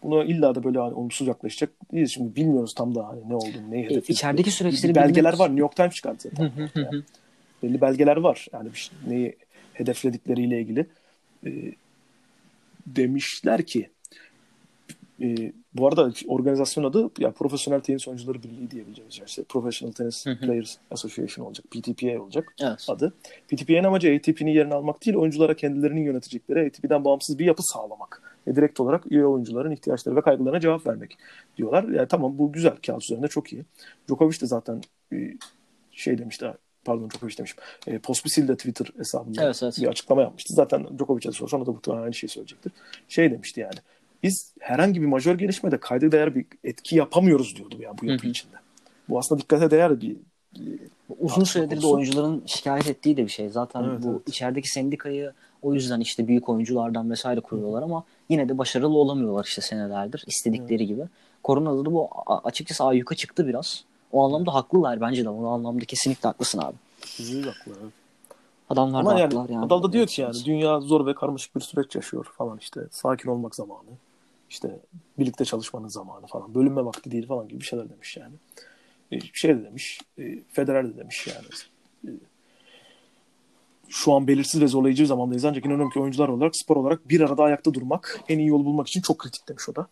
[0.03, 2.13] buna illa da böyle hani olumsuz yaklaşacak değiliz.
[2.13, 4.05] Şimdi bilmiyoruz tam da hani ne olduğunu, neyi hedeflediğini.
[4.09, 5.49] E, içerideki süreçleri belgeler bilmek- var.
[5.49, 6.53] New York Times çıkardı zaten.
[6.75, 7.03] Yani
[7.63, 8.47] Belli belgeler var.
[8.53, 9.37] Yani bir şey- neyi
[9.73, 10.87] hedefledikleriyle ilgili.
[11.47, 11.51] Ee,
[12.87, 13.91] demişler ki
[15.23, 20.27] e, bu arada organizasyon adı ya Profesyonel Tenis Oyuncuları Birliği diyebileceğimiz yani işte Professional Tennis
[20.27, 20.41] Hı hı.
[20.41, 21.67] Players Association olacak.
[21.71, 22.87] PTPA olacak Evet.
[22.89, 23.13] adı.
[23.49, 28.23] PTPA'nın amacı ATP'nin yerini almak değil, oyunculara kendilerinin yönetecekleri ATP'den bağımsız bir yapı sağlamak.
[28.47, 31.19] Ve direkt olarak üye oyuncuların ihtiyaçları ve kaygılarına cevap vermek
[31.57, 31.85] diyorlar.
[31.85, 33.65] Yani tamam bu güzel, kağıt üzerinde çok iyi.
[34.09, 34.83] Djokovic de zaten
[35.13, 35.17] e,
[35.93, 36.47] şey demişti,
[36.87, 37.59] pardon Djokovic demişim.
[37.87, 39.79] E, Pospisil de Twitter hesabında Evet, evet.
[39.81, 40.55] bir açıklama yapmıştı.
[40.55, 42.73] Zaten Djokovic'e sorsan o da muhtemelen aynı şeyi söyleyecektir.
[43.09, 43.79] Şey demişti yani.
[44.23, 48.27] Biz herhangi bir majör gelişmede kayda değer bir etki yapamıyoruz diyordu yani bu yapı Hı
[48.27, 48.31] hı.
[48.31, 48.57] içinde.
[49.09, 50.17] Bu aslında dikkate değer bir
[51.09, 53.49] Uzun Tartışma süredir de oyuncuların şikayet ettiği de bir şey.
[53.49, 54.29] Zaten Evet, bu evet.
[54.29, 55.33] içerideki sendikayı
[55.63, 60.87] o yüzden işte büyük oyunculardan vesaire kuruyorlar ama yine de başarılı olamıyorlar işte senelerdir istedikleri
[60.87, 61.03] gibi.
[61.43, 62.09] Koronada da bu
[62.45, 63.85] açıkçası ayyuka çıktı biraz.
[64.13, 65.29] O anlamda haklılar bence de.
[65.29, 66.77] O anlamda kesinlikle haklısın abi.
[67.19, 67.73] Yüz haklı.
[67.83, 67.93] evet.
[68.71, 69.67] Adamlar Ama da yani, haklılar yani.
[69.67, 72.81] Adal da diyor ki yani dünya zor ve karmaşık bir süreç yaşıyor falan işte.
[72.91, 73.89] Sakin olmak zamanı.
[74.51, 74.81] İşte
[75.19, 76.55] birlikte çalışmanın zamanı falan.
[76.55, 78.35] Bölünme vakti değil falan gibi bir şeyler demiş yani.
[79.13, 80.01] E, şey de demiş.
[80.19, 81.47] E, Federer de demiş yani.
[82.05, 82.11] E,
[83.89, 85.45] şu an belirsiz ve zorlayıcı bir zamandayız.
[85.45, 88.89] Ancak inanıyorum ki oyuncular olarak, spor olarak bir arada ayakta durmak en iyi yolu bulmak
[88.89, 89.87] için çok kritik demiş o da.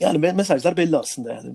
[0.00, 1.54] Yani me- mesajlar belli aslında yani.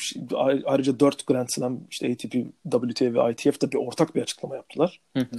[0.00, 0.22] Şey-
[0.66, 2.32] ayrıca 4 Grand Slam işte ATP,
[2.70, 5.00] WTA ve ITF de bir ortak bir açıklama yaptılar.
[5.16, 5.36] Hı hı.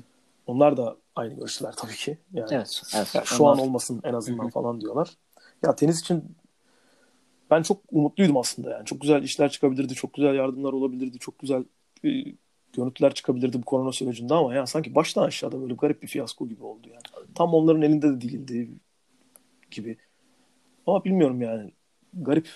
[0.47, 2.17] Onlar da aynı görüşler tabii ki.
[2.33, 3.15] Yani, Evet, evet.
[3.15, 4.51] ya şu Onlar- an olmasın en azından Hı hı.
[4.51, 5.09] falan diyorlar.
[5.63, 6.23] Ya tenis için
[7.51, 8.85] ben çok umutluydum aslında yani.
[8.85, 11.63] Çok güzel işler çıkabilirdi, çok güzel yardımlar olabilirdi, çok güzel
[12.05, 12.09] e,
[12.73, 16.63] görüntüler çıkabilirdi bu korona sürecinde ama ya sanki baştan aşağıda böyle garip bir fiyasko gibi
[16.63, 17.27] oldu yani.
[17.35, 18.69] Tam onların elinde de değildi
[19.71, 19.97] gibi.
[20.87, 21.71] Ama bilmiyorum yani.
[22.13, 22.49] Garip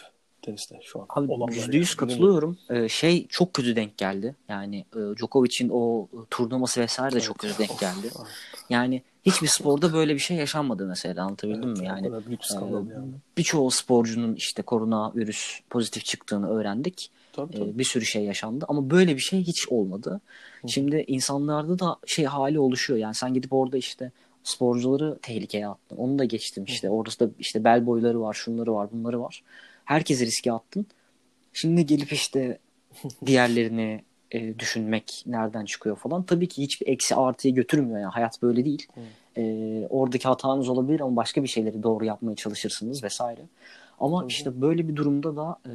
[0.43, 1.05] teniste şu an.
[1.09, 1.75] Abi olanlar yüzde yani.
[1.75, 2.57] yüz katılıyorum.
[2.69, 4.35] Ee, şey çok kötü denk geldi.
[4.49, 8.07] Yani e, Djokovic'in o e, turnuvası vesaire de çok kötü denk Of, geldi.
[8.15, 8.27] of.
[8.69, 11.85] Yani hiçbir sporda böyle bir şey yaşanmadı mesela anlatabildim Evet, mi?
[11.85, 12.91] Yani e, yani.
[13.37, 17.09] birçoğu sporcunun işte koronavirüs pozitif çıktığını öğrendik.
[17.33, 17.77] Tabii, E, tabii.
[17.79, 20.21] bir sürü şey yaşandı ama böyle bir şey hiç olmadı.
[20.67, 22.99] Şimdi insanlarda da şey hali oluşuyor.
[22.99, 24.11] Yani sen gidip orada işte
[24.43, 25.95] sporcuları tehlikeye attın.
[25.97, 26.89] Onu da geçtim işte.
[26.89, 29.43] Orada da işte bel boyları var, şunları var, bunları var.
[29.85, 30.85] Herkesi riske attın.
[31.53, 32.57] Şimdi gelip işte
[33.25, 36.23] diğerlerini e, düşünmek nereden çıkıyor falan.
[36.23, 37.99] Tabii ki hiçbir eksi artıya götürmüyor.
[37.99, 38.87] Yani hayat böyle değil.
[39.37, 39.43] E,
[39.89, 43.41] oradaki hatanız olabilir ama başka bir şeyleri doğru yapmaya çalışırsınız vesaire.
[43.99, 44.31] Ama Tabii.
[44.31, 45.73] işte böyle bir durumda da e,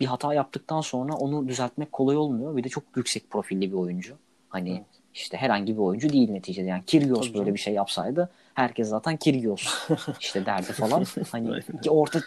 [0.00, 2.56] bir hata yaptıktan sonra onu düzeltmek kolay olmuyor.
[2.56, 4.14] Bir de çok yüksek profilli bir oyuncu.
[4.48, 5.03] Hani Evet.
[5.14, 6.66] İşte herhangi bir oyuncu değil neticede.
[6.66, 7.54] Yani Kyrgios Tabii böyle canım.
[7.54, 9.88] bir şey yapsaydı herkes zaten Kyrgios
[10.20, 11.04] işte derdi falan.
[11.30, 12.18] Hani ki orta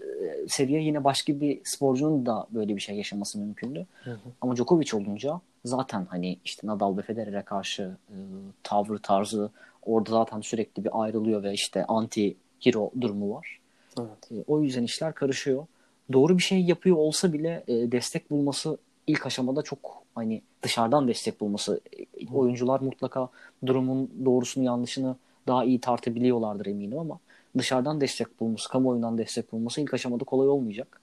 [0.00, 3.86] e, seviye yine başka bir sporcunun da böyle bir şey yaşaması mümkündü.
[4.04, 4.18] Hı hı.
[4.40, 8.16] Ama Djokovic olunca zaten hani işte Nadal ve Federer'e karşı e,
[8.62, 9.50] tavrı tarzı
[9.82, 13.60] orada zaten sürekli bir ayrılıyor ve işte anti hero durumu var.
[14.00, 14.32] Evet.
[14.32, 15.66] E, o yüzden işler karışıyor.
[16.12, 21.40] Doğru bir şey yapıyor olsa bile e, destek bulması ilk aşamada çok hani dışarıdan destek
[21.40, 23.28] bulması e, oyuncular mutlaka
[23.66, 27.18] durumun doğrusunu yanlışını daha iyi tartabiliyorlardır eminim ama
[27.58, 31.00] dışarıdan destek bulması, kamuoyundan destek bulması ilk aşamada kolay olmayacak.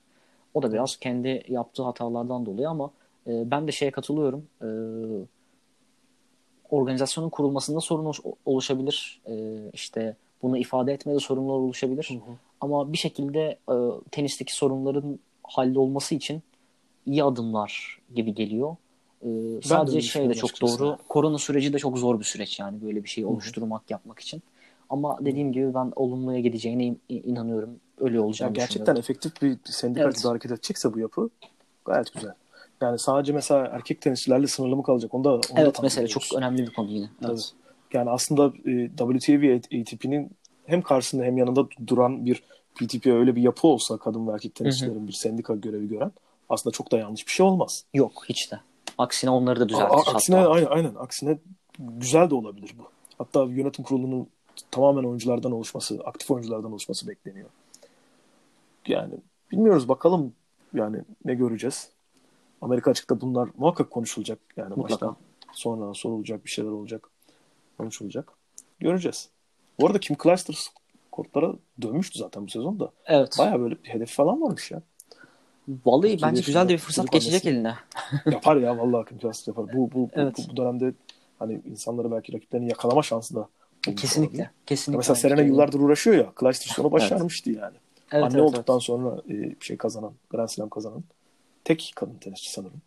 [0.53, 2.91] O da biraz kendi yaptığı hatalardan dolayı ama
[3.28, 4.47] e, ben de şeye katılıyorum.
[4.62, 4.68] E,
[6.70, 9.22] organizasyonun kurulmasında sorun ol- oluşabilir.
[9.28, 9.34] E,
[9.74, 12.07] işte bunu ifade etmede sorunlar oluşabilir.
[12.09, 12.36] Hı hı.
[12.62, 13.76] Ama bir şekilde e,
[14.12, 16.41] tenisteki sorunların hallolması için
[17.05, 18.76] iyi adımlar gibi geliyor.
[19.26, 20.80] E, sadece şey de çok açıkçası.
[20.80, 20.97] doğru.
[21.09, 24.43] Korona süreci de çok zor bir süreç yani böyle bir şey oluşturmak, yapmak için.
[24.89, 27.80] Ama dediğim gibi ben olumluya gideceğine in- inanıyorum.
[27.99, 28.99] Öyle olacağını gerçekten düşünüyorum.
[28.99, 30.24] efektif bir sendikacı Evet.
[30.24, 31.30] da hareket edecekse bu yapı
[31.86, 32.34] gayet güzel.
[32.82, 35.13] Yani sadece mesela erkek tenisçilerle sınırlı mı kalacak?
[35.13, 37.09] Onu da, onu da Evet tam mesela çok önemli bir konu yine.
[37.26, 37.51] Evet.
[37.93, 40.32] yani aslında e, WTA ve ATP'nin
[40.65, 42.43] hem karşısında hem yanında duran bir
[42.76, 46.11] PTP öyle bir yapı olsa kadın ve erkek tenisçilerin bir sendika görevi gören
[46.49, 47.86] aslında çok da yanlış bir şey olmaz.
[47.93, 48.59] Yok hiç de.
[49.02, 50.14] Aksine onları da A- düzeltir.
[50.16, 50.52] aksine hatta.
[50.52, 51.39] aynen, aynen aksine
[51.80, 52.84] güzel de olabilir bu.
[53.18, 54.28] Hatta yönetim kurulunun
[54.72, 57.49] tamamen oyunculardan oluşması, aktif oyunculardan oluşması bekleniyor.
[58.88, 59.14] Yani
[59.52, 60.34] bilmiyoruz bakalım
[60.74, 61.89] yani ne göreceğiz.
[62.62, 64.39] Amerika açıkta bunlar muhakkak konuşulacak.
[64.58, 65.06] Yani Mutlaka.
[65.06, 65.16] maçtan
[65.54, 67.10] sonra sorulacak bir şeyler olacak.
[67.78, 68.34] Konuşulacak.
[68.80, 69.30] Göreceğiz.
[69.80, 70.68] Bu arada Kim Clijsters
[71.12, 72.91] kortlara dönmüştü zaten bu sezonda.
[73.06, 73.36] Evet.
[73.39, 74.82] Baya böyle bir hedef falan varmış ya.
[75.86, 77.76] Vallahi bence güzel de bir fırsat geçecek eline.
[78.32, 79.65] Yapar ya vallahi Clijsters yapar.
[79.74, 80.36] Bu, bu, bu- Evet.
[80.38, 80.93] bu, bu dönemde
[81.39, 83.49] hani insanları belki rakiplerini yakalama şansı da bulmuş
[83.88, 84.01] olabilir.
[84.01, 84.51] Kesinlikle.
[84.65, 84.97] Kesinlikle.
[84.97, 85.53] Mesela Serena fikirdeyim.
[85.53, 86.34] yıllardır uğraşıyor ya.
[86.39, 87.78] Clijsters onu başarmıştı yani.
[88.11, 88.84] Evet, Anne evet, olduktan evet.
[88.84, 91.03] sonra e, şey kazanan, Grand Slam kazanan
[91.63, 92.82] tek kadın tenisçi sanırım.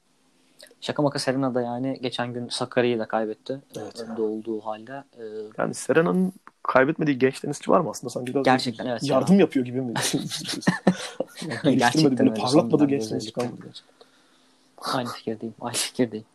[0.81, 3.61] Şaka maka Serena da yani geçen gün Sakarya'yı da kaybetti.
[3.79, 4.01] Evet.
[4.01, 5.05] Önde olduğu halde.
[5.19, 5.23] Ee,
[5.59, 6.33] Yani Serena'nın
[6.63, 8.11] kaybetmediği genç tenisçi var mı aslında?
[8.11, 9.15] Sanki biraz Gerçekten evet ya.
[9.17, 9.95] yardım yapıyor gibi mi?
[11.65, 13.73] Gerçekten öyle, parlatmadı son genç tenisçi kalmadı.
[14.79, 15.55] aynı fikirdeyim.
[15.61, 16.27] Aynı fikirdeyim.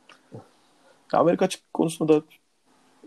[1.14, 2.24] Amerika açık konusunda da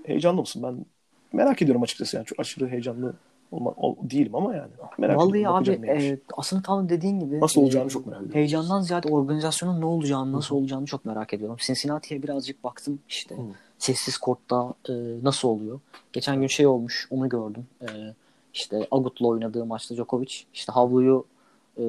[0.07, 0.63] heyecanlı mısın?
[0.63, 0.87] Ben
[1.33, 2.17] merak ediyorum açıkçası.
[2.17, 3.15] Yani çok aşırı heyecanlı
[3.53, 4.71] olma, ol- değilim ama yani.
[4.99, 5.57] Merak Vallahi ediyorum.
[5.57, 6.05] abi neymiş.
[6.05, 8.37] e, aslında tam dediğin gibi Nasıl olacağını e, çok merak ediyorum.
[8.39, 11.57] Heyecandan ziyade organizasyonun ne olacağını, nasıl olacağını çok merak ediyorum.
[11.61, 13.37] Cincinnati'ye birazcık baktım işte.
[13.37, 13.41] Hı.
[13.79, 14.93] Sessiz kortta e,
[15.23, 15.81] nasıl oluyor?
[16.13, 17.67] Geçen gün şey olmuş, onu gördüm.
[17.83, 17.87] E,
[18.55, 21.25] işte Agut'la oynadığı maçta Djokovic işte havluyu
[21.79, 21.85] e,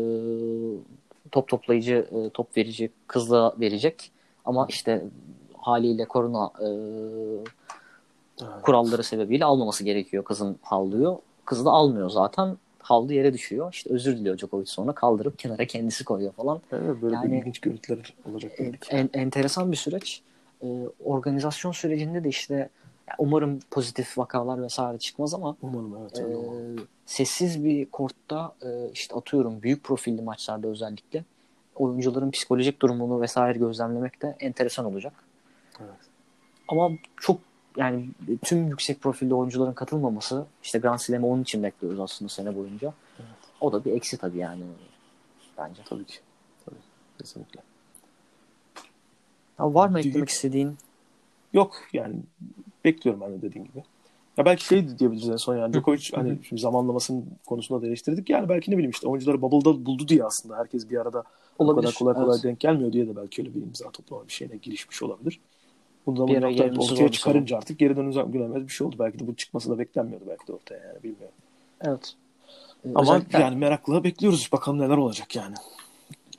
[1.32, 4.12] top toplayıcı, e, top verici kızla verecek.
[4.46, 5.04] Ama işte
[5.58, 6.68] haliyle korona e,
[8.42, 8.62] Evet.
[8.62, 11.22] kuralları sebebiyle almaması gerekiyor kızın havluyu.
[11.46, 12.58] Kız da almıyor zaten.
[12.80, 13.74] Havlu yere düşüyor.
[13.74, 16.62] İşte özür diliyor Djokovic sonra kaldırıp kenara kendisi koyuyor falan.
[16.72, 18.60] Evet, böyle Yani- ilginç görüntüler olacak.
[18.60, 20.22] E, en, enteresan bir süreç.
[20.64, 20.68] E,
[21.06, 22.70] organizasyon sürecinde de işte
[23.18, 26.20] umarım pozitif vakalar vesaire çıkmaz ama Umarım evet.
[26.20, 26.24] e,
[27.06, 31.24] sessiz bir kortta e, işte atıyorum büyük profilli maçlarda özellikle
[31.76, 35.14] oyuncuların psikolojik durumunu vesaire gözlemlemek de enteresan olacak.
[35.80, 36.00] Evet.
[36.68, 37.38] Ama çok
[37.78, 38.10] yani
[38.44, 42.94] tüm yüksek profilli oyuncuların katılmaması işte Grand Slam'ı onun için bekliyoruz aslında sene boyunca.
[43.20, 43.28] Evet.
[43.62, 44.64] O da bir eksi tabii yani
[45.58, 45.82] bence.
[45.86, 46.16] Tabii ki.
[46.66, 46.76] Tabii.
[47.18, 47.60] Kesinlikle.
[49.60, 50.78] Ya var mı Düğün- eklemek istediğin?
[51.54, 52.16] Yok yani
[52.86, 53.84] bekliyorum ben de dediğim gibi.
[54.38, 58.30] Ya belki şey diyebiliriz en son yani Djokovic hani şimdi zamanlamasının konusunda da eleştirdik.
[58.30, 61.24] Yani belki ne bileyim işte oyuncuları bubble'da buldu diye aslında herkes bir arada
[61.60, 61.82] o Olabilir.
[61.82, 62.44] kadar kolay kolay Evet.
[62.44, 65.40] denk gelmiyor diye de belki öyle bir imza toplama bir şeyine girişmiş olabilir.
[66.08, 68.96] Nokta gelmesi ortaya bir çıkarınca artık geri dönülemez bir şey oldu.
[69.00, 71.36] Belki de bu çıkması da beklenmiyordu belki de ortaya yani bilmiyorum.
[71.82, 72.16] Evet.
[72.86, 75.56] Ee, Ama özellikle, yani merakla bekliyoruz bakalım neler olacak yani.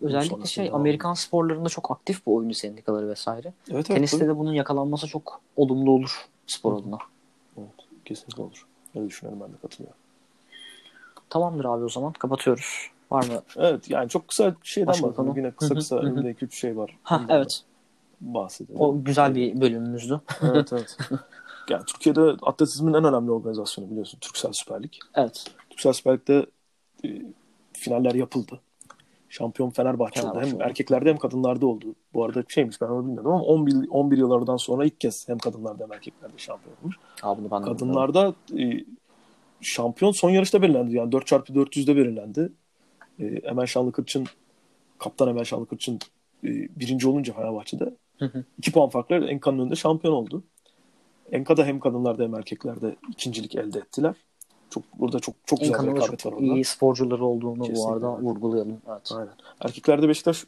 [0.00, 3.52] özellikle şey devam Amerikan sporlarında çok aktif bu oyuncu sendikaları vesaire.
[3.70, 3.86] Evet evet.
[3.86, 4.28] Teniste tabii.
[4.28, 6.98] de bunun yakalanması çok olumlu olur spor adına.
[7.58, 7.68] evet
[8.04, 8.66] kesinlikle olur.
[8.94, 9.98] Öyle düşünüyorum ben de katılıyorum.
[11.30, 12.90] Tamamdır abi o zaman kapatıyoruz.
[13.10, 13.42] Var mı?
[13.56, 15.34] Evet yani çok kısa şeyden konu?
[15.36, 16.98] Yine kısa kısa önümde 2-3 şey var.
[17.02, 17.62] Ha da evet.
[18.20, 18.80] Bahsedelim.
[18.80, 20.20] O güzel bir bölümümüzdü.
[20.42, 20.96] evet evet.
[21.70, 24.18] yani Türkiye'de atletizmin en önemli organizasyonu biliyorsun.
[24.20, 24.92] Türksel Süper Lig.
[25.14, 25.44] Evet.
[25.70, 26.46] Türksel Süper Lig'de
[27.04, 27.08] e,
[27.72, 28.60] finaller yapıldı.
[29.28, 30.40] Şampiyon Fenerbahçe, oldu.
[30.40, 31.94] Hem erkeklerde hem kadınlarda oldu.
[32.14, 35.84] Bu arada şeymiş ben onu bilmiyordum ama 11, 11 yıllardan sonra ilk kez hem kadınlarda
[35.84, 36.96] hem erkeklerde şampiyon olmuş.
[37.22, 37.62] Abi bunu ben.
[37.62, 38.84] Kadınlarda e,
[39.60, 40.96] şampiyon son yarışta belirlendi.
[40.96, 42.52] Yani 4x400'de belirlendi.
[43.18, 44.26] E, Emel Şanlı Kırçın
[44.98, 45.98] kaptan Emel Şanlı Kırçın
[46.44, 46.48] e,
[46.80, 48.44] birinci olunca Fenerbahçe'de Hı hı.
[48.58, 50.42] 2 puan farklı Enka'nın önünde şampiyon oldu.
[51.32, 54.14] Enka'da hem kadınlarda hem erkeklerde ikincilik elde ettiler.
[54.70, 56.54] Çok burada çok çok güzel bir Enkan'ın rekabet çok var orada.
[56.54, 58.22] iyi sporcuları olduğunu bu Kesinlikle, arada evet.
[58.22, 58.78] vurgulayalım.
[58.90, 59.12] Evet.
[59.12, 59.32] Aynen.
[59.60, 60.44] Erkeklerde Beşiktaş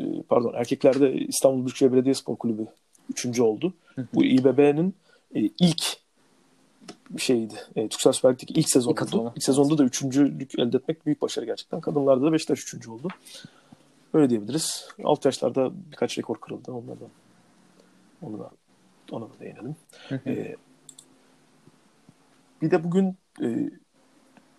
[0.00, 2.66] e, pardon erkeklerde İstanbul Büyükşehir Belediyespor Kulübü
[3.10, 3.72] üçüncü oldu.
[3.94, 4.06] Hı hı.
[4.14, 4.94] Bu İBB'nin
[5.34, 5.84] e, ilk
[7.18, 7.54] şeyiydi.
[7.76, 9.04] E, Türksel Süper Lig'deki ilk İlk sezonuydu.
[9.04, 9.32] sezonu.
[9.36, 11.80] İlk sezonda da üçüncülük elde etmek büyük başarı gerçekten.
[11.80, 13.08] Kadınlarda da Beşiktaş üçüncü oldu.
[14.14, 14.88] Öyle diyebiliriz.
[15.04, 16.72] Alt yaşlarda birkaç rekor kırıldı.
[16.72, 17.08] Onlardan
[18.22, 18.50] onu da
[19.10, 19.76] ona da değinelim.
[20.08, 20.30] Hı hı.
[20.30, 20.56] E,
[22.62, 23.70] bir de bugün e,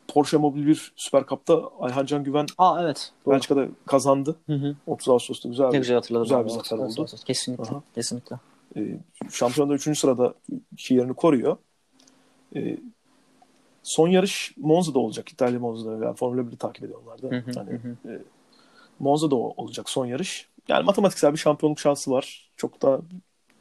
[0.07, 3.11] Porsche Mobil 1 Süper Cup'ta Ayhan Can Güven Aa evet.
[3.25, 3.33] Doğru.
[3.33, 4.35] Belçika'da kazandı.
[4.45, 4.75] Hı hı.
[4.87, 6.23] 30 Ağustos'ta güzel bir güzel hatırladım.
[6.23, 7.05] güzel bir zafer oldu.
[7.25, 7.63] Kesinlikle.
[7.63, 7.81] Aha.
[7.95, 8.35] Kesinlikle.
[8.77, 8.99] e,
[9.31, 9.99] şampiyonda 3.
[9.99, 10.33] sırada
[10.89, 11.57] yerini koruyor.
[12.55, 12.77] E,
[13.83, 15.29] son yarış Monza'da olacak.
[15.31, 16.05] İtalya Monza'da.
[16.05, 17.27] Yani Formula 1'i takip ediyor onlar da.
[17.27, 18.09] Hı hı, Hani, hı.
[18.11, 18.21] e,
[18.99, 20.47] Monza'da olacak son yarış.
[20.67, 22.49] Yani matematiksel bir şampiyonluk şansı var.
[22.57, 22.99] Çok da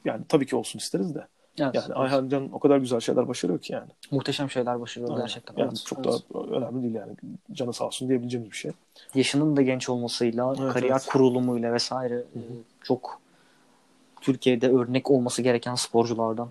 [0.04, 1.26] yani tabii ki olsun isteriz de.
[1.60, 1.96] Evet, Yani evet.
[1.96, 3.90] Ayhan Can o kadar güzel şeyler başarıyor ki yani.
[4.10, 5.22] Muhteşem şeyler başarıyor Aynen.
[5.22, 5.54] gerçekten.
[5.56, 5.82] Yani evet.
[5.86, 6.34] çok evet.
[6.34, 7.12] da önemli değil yani.
[7.52, 8.72] Canı sağ olsun diyebileceğimiz bir şey.
[9.14, 11.06] yaşının da genç olmasıyla, Evet, kariyer evet.
[11.06, 12.40] kurulumuyla vesaire e,
[12.82, 13.20] çok
[14.20, 16.48] Türkiye'de örnek olması gereken sporculardan.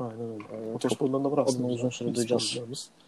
[0.00, 0.68] Aynen öyle.
[0.68, 1.58] Ee, Motorsporlarında var aslında.
[1.58, 2.58] adını uzun süre duyacağız.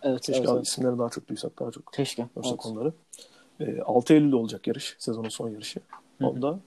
[0.03, 0.66] Evet, Keşke evet, evet.
[0.66, 2.26] isimlerini daha çok duysak daha çok Keşke.
[2.37, 2.66] Evet.
[2.66, 2.93] onları.
[3.63, 4.97] E, 6 Eylül'de olacak yarış.
[4.99, 5.81] Sezonun son yarışı.
[6.23, 6.59] Onu da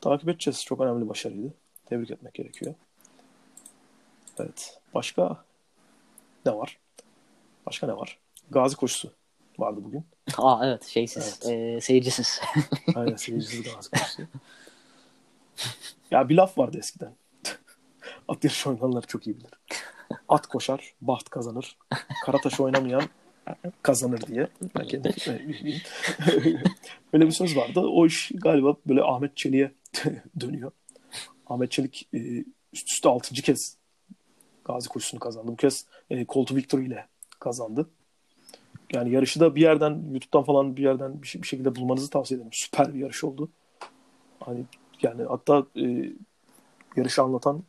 [0.00, 0.64] takip edeceğiz.
[0.64, 1.54] Çok önemli başarıydı.
[1.86, 2.74] Tebrik etmek gerekiyor.
[4.38, 4.80] Evet.
[4.94, 5.44] Başka
[6.46, 6.78] ne var?
[7.66, 8.18] Başka ne var?
[8.50, 9.12] Gazi koşusu
[9.58, 10.06] vardı bugün.
[10.38, 11.40] Aa evet şeysiz.
[11.50, 12.40] ee, seyircisiz.
[12.94, 14.22] Aynen seyircisiz Gazi koşusu.
[16.10, 17.12] ya bir laf vardı eskiden.
[18.28, 19.50] At yarışı oynayanlar çok iyi bilir.
[20.28, 21.76] At koşar, baht kazanır.
[22.24, 23.02] Karataş oynamayan
[23.82, 24.48] kazanır diye.
[25.48, 25.80] Bileyim.
[27.12, 27.80] Öyle bir söz vardı.
[27.80, 29.72] O iş galiba böyle Ahmet Çelik'e
[30.40, 30.72] dönüyor.
[31.46, 32.18] Ahmet Çelik e,
[32.72, 33.34] üst üste 6.
[33.34, 33.76] kez
[34.64, 35.48] Gazi koşusunu kazandı.
[35.52, 37.06] Bu kez e, Call to Victory ile
[37.40, 37.90] kazandı.
[38.92, 42.36] Yani yarışı da bir yerden YouTube'dan falan bir yerden bir, şey- bir şekilde bulmanızı tavsiye
[42.38, 42.52] ederim.
[42.52, 43.48] Süper bir yarış oldu.
[44.40, 44.64] Hani
[45.02, 46.12] yani hatta e,
[46.96, 47.62] yarışı anlatan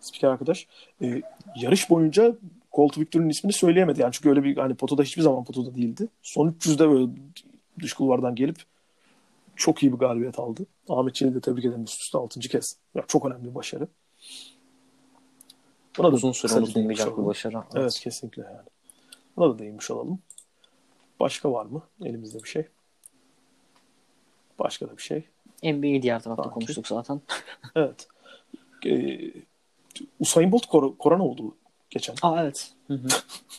[0.00, 0.66] spiker arkadaş
[1.02, 1.22] e,
[1.56, 2.36] yarış boyunca
[2.76, 4.00] Call to Victory'nin ismini söyleyemedi.
[4.00, 6.08] Yani çünkü öyle bir hani potoda hiçbir zaman potoda değildi.
[6.22, 7.10] Son 300'de böyle
[7.80, 8.62] dış kulvardan gelip
[9.56, 10.66] çok iyi bir galibiyet aldı.
[10.88, 12.40] Ahmet Çelik'i de tebrik ederim üst üste 6.
[12.40, 12.76] kez.
[12.94, 13.88] Ya, çok önemli bir başarı.
[15.98, 17.62] Buna da Uzun süre unutulmayacak bir başarı.
[17.74, 18.68] Evet kesinlikle yani.
[19.36, 20.18] Buna da değinmiş olalım.
[21.20, 22.66] Başka var mı elimizde bir şey?
[24.58, 25.24] Başka da bir şey.
[25.62, 26.54] NBA'yi diğer tarafta Sanki.
[26.54, 27.20] konuştuk zaten.
[27.74, 28.08] Evet.
[28.86, 29.18] Ee,
[30.20, 31.54] Usain Bolt kor- korona oldu
[31.90, 32.14] geçen.
[32.22, 32.70] Aa evet.
[32.86, 33.08] Hı hı.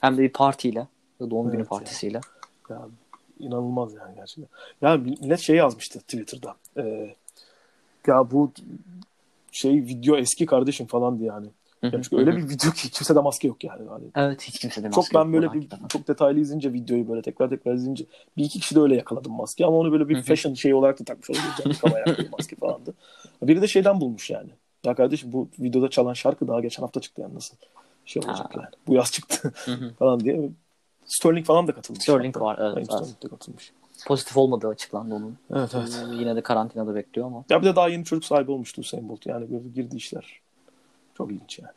[0.01, 0.87] Hem de bir partiyle.
[1.29, 1.77] Doğum günü Evet ya.
[1.77, 2.21] partisiyle.
[2.69, 2.87] Ya,
[3.39, 4.47] inanılmaz yani gerçekten.
[4.81, 6.55] Ya millet şey yazmıştı Twitter'da.
[6.77, 7.15] Ee,
[8.07, 8.51] ya bu
[9.51, 11.47] şey video eski kardeşim falan diye yani.
[11.81, 13.89] Hı Ya çünkü hı öyle bir video ki kimsede maske yok yani.
[13.89, 15.87] Hani Evet hiç kimse de çok maske ben yok böyle bu bir hakikaten.
[15.87, 18.05] çok detaylı izleyince videoyu böyle tekrar tekrar izleyince
[18.37, 20.23] bir iki kişi de öyle yakaladım maske ama onu böyle bir Hı hı.
[20.23, 21.39] fashion şeyi olarak da takmış.
[21.81, 22.93] Kaba ayaklı maske falandı.
[23.41, 24.49] Biri de şeyden bulmuş yani.
[24.85, 27.55] Ya kardeşim bu videoda çalan şarkı daha geçen hafta çıktı yani nasıl
[28.09, 28.61] şey olacak Ha.
[28.61, 28.69] yani.
[28.87, 29.53] Bu yaz çıktı
[29.99, 30.49] falan diye.
[31.05, 32.03] Sterling falan da katılmış.
[32.03, 32.45] Sterling hatta.
[32.45, 32.91] var, evet, Hayır, evet.
[32.91, 33.71] Sterling de katılmış.
[34.07, 35.37] Pozitif olmadığı açıklandı onun.
[35.55, 36.03] Evet evet.
[36.11, 37.43] Ee, Yine de karantinada bekliyor ama.
[37.49, 39.25] Ya bir de daha yeni çocuk sahibi olmuştu Usain Bolt.
[39.25, 40.39] Yani böyle girdi işler.
[41.17, 41.71] Çok ilginç yani.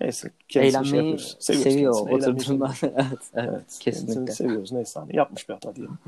[0.00, 0.30] Neyse.
[0.48, 1.36] şey Eğlenmeyi yapıyoruz.
[1.40, 2.72] Seviyoruz seviyor oturduğundan.
[2.82, 4.32] evet, evet, Evet, kesinlikle.
[4.32, 4.72] seviyoruz.
[4.72, 5.98] Neyse hani yapmış bir hata diyelim.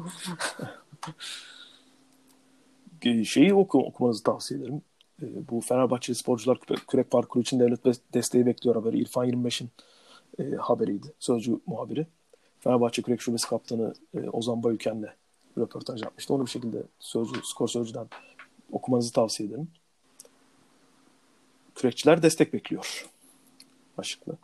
[3.24, 4.82] Şeyi oku, okumanızı tavsiye ederim.
[5.22, 8.98] Ee, Bu Fenerbahçe sporcular küre- kürek parkuru için devlet desteği bekliyor haberi.
[8.98, 9.70] İrfan 25'in
[10.38, 11.06] e, haberiydi.
[11.18, 12.06] Sözcü muhabiri.
[12.60, 15.08] Fenerbahçe Kürek Şubesi Kaptanı e, Ozan Bayüken'le
[15.58, 16.34] röportaj yapmıştı.
[16.34, 18.06] Onu bir şekilde sözcü, skor sözcüden
[18.72, 19.68] okumanızı tavsiye ederim.
[21.74, 23.08] Kürekçiler destek bekliyor.
[23.98, 24.36] Başlıklı.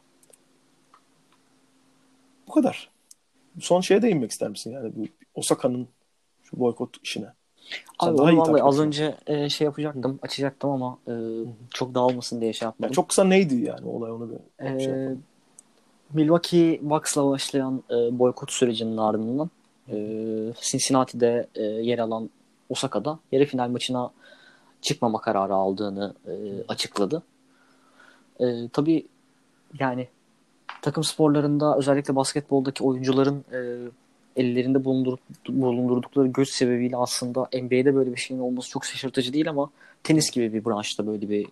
[2.48, 2.90] Bu kadar.
[3.60, 4.70] Son şeye değinmek ister misin?
[4.72, 5.88] Yani bu Osaka'nın
[6.42, 7.32] şu boykot işine.
[8.00, 11.14] Sen Abi onu vallahi az önce e, şey yapacaktım, açacaktım ama e,
[11.74, 12.88] çok dağılmasın diye şey yapmadım.
[12.88, 14.36] Yani çok kısa neydi yani olay onu bir
[14.84, 15.22] şey Ee, yapalım.
[16.12, 19.50] Milwaukee Bucks'la başlayan e, boykot sürecinin ardından
[19.88, 19.96] e,
[20.60, 22.30] Cincinnati'de e, yer alan
[22.68, 24.10] Osaka'da yarı final maçına
[24.80, 26.32] çıkmama kararı aldığını e,
[26.68, 27.22] açıkladı.
[28.40, 29.06] E, tabii
[29.80, 30.08] yani
[30.82, 33.58] takım sporlarında özellikle basketboldaki oyuncuların e,
[34.36, 35.18] ellerinde bulundur,
[35.48, 39.70] bulundurdukları göç sebebiyle aslında NBA'de böyle bir şeyin olması çok şaşırtıcı değil ama
[40.04, 41.46] tenis gibi bir branşta böyle bir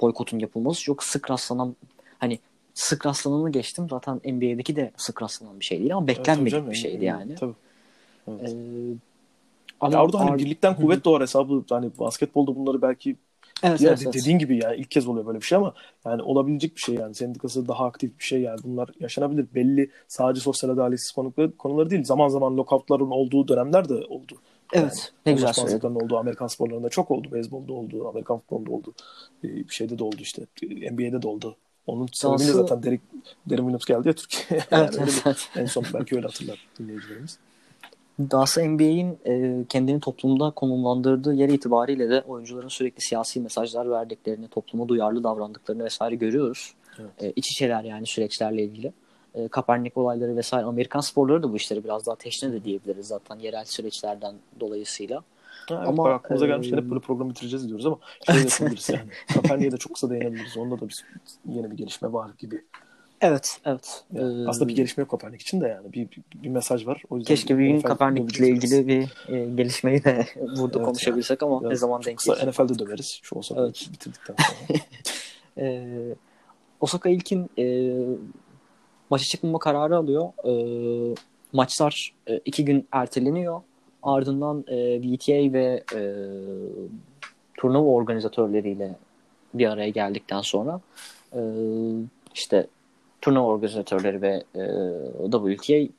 [0.00, 1.76] boykotun yapılması çok sık rastlanan
[2.18, 2.38] hani
[2.74, 3.86] sık rastlananı geçtim.
[3.90, 7.34] Zaten NBA'deki de sık rastlanan bir şey değil ama Evet, beklenmedik canım, bir şeydi yani.
[7.34, 7.54] Tabii.
[8.28, 8.52] Evet.
[8.52, 8.94] Ee,
[9.80, 13.16] ama ya orada hani ar- birlikten kuvvet doğar hesabı hani basketbolda bunları belki
[13.62, 14.14] evet, ya evet, de- evet.
[14.14, 17.14] dediğin gibi yani ilk kez oluyor böyle bir şey ama yani olabilecek bir şey yani
[17.14, 19.46] sendikası daha aktif bir şey yani bunlar yaşanabilir.
[19.54, 24.34] Belli sadece sosyal adaletsiz konuları, konuları değil zaman zaman lockoutların olduğu dönemler de oldu.
[24.72, 25.94] Evet, ne güzel söyledin.
[25.94, 27.28] olduğu Amerikan sporlarında çok oldu.
[27.32, 28.94] Beyzbolda oldu, Amerikan futbolunda oldu.
[29.44, 30.42] Ee, Bir şeyde de oldu işte.
[30.62, 31.56] NBA'de de oldu.
[31.86, 33.00] Onun sebebiyle zaten Derek,
[33.46, 34.64] Derin Williams geldi ya Türkiye'ye.
[34.70, 35.48] Evet, Yani evet, evet.
[35.56, 37.38] en son belki öyle hatırlar dinleyicilerimiz.
[38.20, 44.88] Dahası NBA'in e, kendini toplumda konumlandırdığı yer itibariyle de oyuncuların sürekli siyasi mesajlar verdiklerini, topluma
[44.88, 46.74] duyarlı davrandıklarını vesaire görüyoruz.
[46.98, 47.10] Evet.
[47.22, 48.92] E, iç içeler yani süreçlerle ilgili.
[49.34, 53.38] E, Kaepernick olayları vesaire Amerikan sporları da bu işleri biraz daha teşne de diyebiliriz zaten
[53.38, 55.22] yerel süreçlerden dolayısıyla.
[55.68, 59.10] Ha, evet, Ama, aklımıza e, gelmişken hep böyle programı bitireceğiz diyoruz ama şey yapabiliriz yani.
[59.34, 60.56] Kaepernick'e de çok kısa değinebiliriz.
[60.56, 61.04] Onda da bir,
[61.48, 62.64] yeni bir gelişme var gibi.
[63.20, 64.04] Evet, evet.
[64.12, 65.92] Yani Ee, aslında bir gelişme yok Kaepernick için de yani.
[65.92, 67.02] Bir, bir, bir mesaj var.
[67.10, 70.26] O yüzden Keşke bir gün Kaepernick'le döveceğiz ilgili bir e, gelişmeyi de
[70.58, 72.48] burada Evet, konuşabilsek ama Biraz ne zaman denk gelir.
[72.48, 73.20] NFL'de döveriz.
[73.22, 73.88] Şu olsa Evet.
[73.92, 74.78] bitirdikten sonra.
[75.58, 76.14] Ee,
[76.80, 77.92] Osaka ilkin e,
[79.10, 80.28] maça çıkmama kararı alıyor.
[80.44, 81.14] Ee,
[81.52, 83.60] maçlar e, iki gün erteleniyor.
[84.02, 86.00] Ardından e, VTA ve e,
[87.58, 88.96] turnuva organizatörleriyle
[89.54, 90.80] bir araya geldikten sonra
[91.32, 91.40] e,
[92.34, 92.66] işte
[93.20, 95.92] turnuva organizatörleri ve e, WTA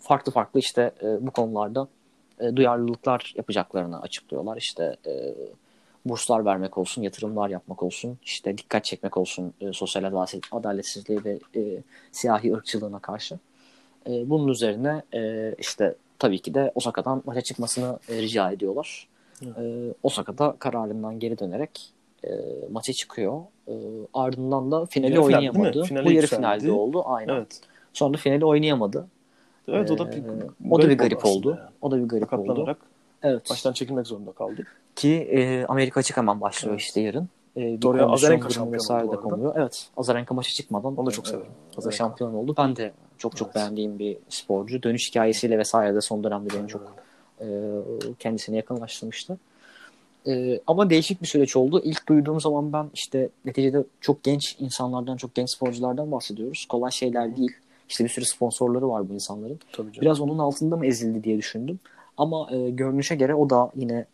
[0.00, 1.88] farklı farklı işte e, bu konularda
[2.40, 4.56] e, duyarlılıklar yapacaklarını açıklıyorlar.
[4.56, 5.34] İşte e,
[6.04, 11.82] burslar vermek olsun, yatırımlar yapmak olsun, işte dikkat çekmek olsun e, sosyal adaletsizliği ve e,
[12.12, 13.38] siyahi ırkçılığına karşı.
[14.06, 19.08] E, bunun üzerine e, işte tabii ki de Osaka'dan maça çıkmasını e, rica ediyorlar.
[19.42, 19.50] E,
[20.02, 21.92] Osaka'da kararından geri dönerek
[22.24, 22.30] e,
[22.70, 23.42] maça çıkıyor.
[23.68, 23.74] E,
[24.14, 25.84] ardından da finali yarı oynayamadı.
[26.04, 27.02] Bu yarı finalde oldu.
[27.06, 27.34] Aynen.
[27.34, 27.60] Evet.
[27.92, 29.06] Sonra finali oynayamadı.
[29.68, 30.22] Evet o da bir,
[30.70, 31.50] o da bir garip oldu.
[31.50, 31.70] Yani.
[31.82, 32.76] O da bir garip oldu.
[33.22, 33.50] Evet.
[33.50, 34.62] Baştan çekilmek zorunda kaldı.
[34.96, 36.80] Ki e, Amerika açık hemen başlıyor evet.
[36.80, 37.28] işte yarın.
[37.56, 39.54] E, Oraya Azarenka şampiyon oldu konuyor.
[39.56, 39.88] Evet.
[39.96, 41.50] Azarenka maça çıkmadan onu da çok severim.
[41.76, 42.54] Azarenka şampiyon oldu.
[42.58, 43.56] Ben de çok çok evet.
[43.56, 44.82] beğendiğim bir sporcu.
[44.82, 46.94] Dönüş hikayesiyle vesaire de son dönemde benim çok
[47.40, 47.46] e,
[48.18, 49.38] kendisine yakınlaştırmıştı.
[50.28, 51.82] E, ama değişik bir süreç oldu.
[51.84, 56.66] İlk duyduğum zaman ben işte neticede çok genç insanlardan, çok genç sporculardan bahsediyoruz.
[56.68, 57.52] Kolay şeyler değil.
[57.88, 59.60] İşte bir sürü sponsorları var bu insanların.
[59.72, 60.00] Tabii canım.
[60.00, 61.80] Biraz onun altında mı ezildi diye düşündüm.
[62.16, 64.06] Ama e, görünüşe göre o da yine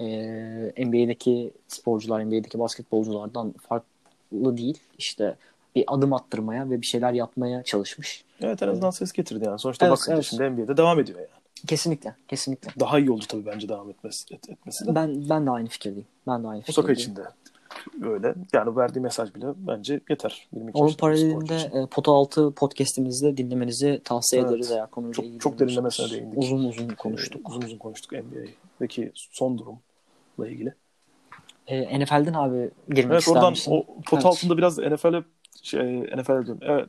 [0.00, 4.78] e, NBA'deki sporcular, NBA'deki basketbolculardan farklı değil.
[4.98, 5.36] İşte
[5.76, 8.24] bir adım attırmaya ve bir şeyler yapmaya çalışmış.
[8.40, 9.58] Evet en azından ses getirdi yani.
[9.58, 10.24] Sonuçta evet, bakınca evet.
[10.24, 11.41] şimdi NBA'de devam ediyor yani.
[11.66, 12.80] Kesinlikle, kesinlikle.
[12.80, 14.94] Daha iyi oldu tabii bence devam etmesi, et, etmesi de.
[14.94, 16.06] Ben ben de aynı fikirdeyim.
[16.26, 16.90] Ben de aynı fikirdeyim.
[16.90, 17.22] Osaka için de
[18.02, 18.34] öyle.
[18.52, 20.48] Yani verdiği mesaj bile bence yeter.
[20.74, 24.50] Onun paralelinde e, Pota 6 podcast'imizde dinlemenizi tavsiye evet.
[24.50, 25.38] ederiz eğer konuyla çok, ilgili.
[25.38, 26.38] Çok derinlemesine değindik.
[26.38, 27.40] Uzun uzun konuştuk.
[27.40, 30.74] Ee, uzun uzun konuştuk NBA'deki son durumla ilgili.
[31.66, 33.72] E, NFL'den abi girmek evet, ister oradan misin?
[33.72, 34.26] o pot evet.
[34.26, 35.24] altında biraz NFL'e
[35.62, 36.58] şey, NFL'e diyorum.
[36.62, 36.88] Evet.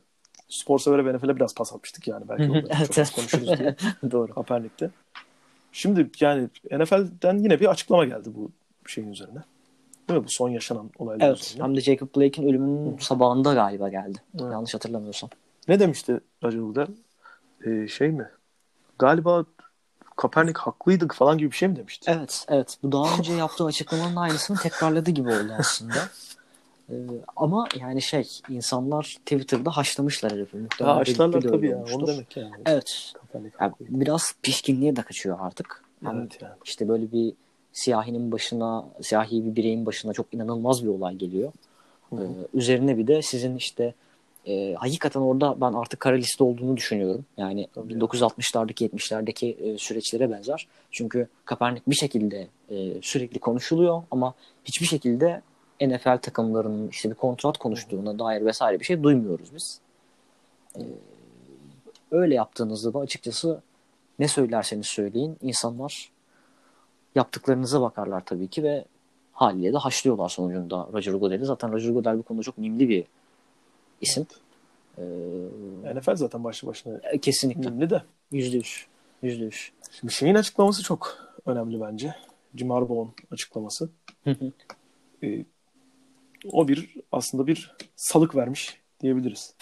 [0.53, 3.75] Spor severe ve NFL'e biraz pas atmıştık yani belki orada çok az konuşuruz diye.
[4.11, 4.33] Doğru.
[4.33, 4.89] Kaepernick'te.
[5.71, 8.51] Şimdi yani NFL'den yine bir açıklama geldi bu
[8.87, 9.43] şeyin üzerine.
[10.09, 10.25] Değil mi?
[10.25, 11.41] Bu son yaşanan olaylar Evet.
[11.41, 11.63] Üzerine.
[11.63, 13.03] Hem de Jacob Blake'in ölümünün Hı.
[13.03, 14.17] sabahında galiba geldi.
[14.41, 14.51] Evet.
[14.51, 15.29] Yanlış hatırlamıyorsam.
[15.67, 16.87] Ne demişti Goodell?
[17.65, 18.29] Ee, şey mi?
[18.99, 19.45] Galiba
[20.15, 22.11] Kaepernick haklıydı falan gibi bir şey mi demişti?
[22.17, 22.77] Evet, evet.
[22.83, 25.93] Bu daha önce yaptığı açıklamanın aynısını tekrarladı gibi oldu aslında.
[26.89, 26.93] Ee,
[27.35, 30.57] ama yani şey insanlar Twitter'da haşlamışlar herifi.
[30.57, 31.83] Muhtemelen ha, haşlarlar tabii ya.
[31.93, 32.51] Onu demek yani.
[32.65, 33.13] Evet.
[33.61, 35.83] Yani biraz pişkinliğe de kaçıyor artık.
[36.03, 36.53] Hem evet yani.
[36.65, 37.33] işte böyle bir
[37.73, 41.51] siyahinin başına, siyahi bir bireyin başına çok inanılmaz bir olay geliyor.
[42.13, 42.17] Ee,
[42.53, 43.93] üzerine bir de sizin işte
[44.47, 47.25] e, hakikaten orada ben artık kara liste olduğunu düşünüyorum.
[47.37, 50.67] Yani Tabii 1960'lardaki 70'lerdeki e, süreçlere benzer.
[50.91, 54.33] Çünkü Kaepernick bir şekilde e, sürekli konuşuluyor ama
[54.65, 55.41] hiçbir şekilde
[55.87, 59.79] NFL takımlarının işte bir kontrat konuştuğuna dair vesaire bir şey duymuyoruz biz.
[60.77, 60.81] E,
[62.11, 63.61] öyle yaptığınızda da açıkçası
[64.19, 66.11] ne söylerseniz söyleyin insanlar
[67.15, 68.85] yaptıklarınıza bakarlar tabii ki ve
[69.31, 71.45] haliyle de haşlıyorlar sonucunda Roger Goodell'i.
[71.45, 73.05] Zaten Roger Goodell bu konuda çok mimli bir
[74.01, 74.27] isim.
[74.97, 75.03] Ee,
[75.95, 77.69] NFL zaten başlı başına e, kesinlikle.
[77.69, 78.03] mimli de.
[78.31, 78.85] Yüzde yüz.
[79.21, 79.71] Yüzde yüz.
[79.91, 82.15] Şimdi şeyin açıklaması çok önemli bence.
[82.55, 83.89] Jim Harbaugh'un açıklaması.
[85.23, 85.45] ee,
[86.51, 89.55] o bir aslında bir salık vermiş diyebiliriz.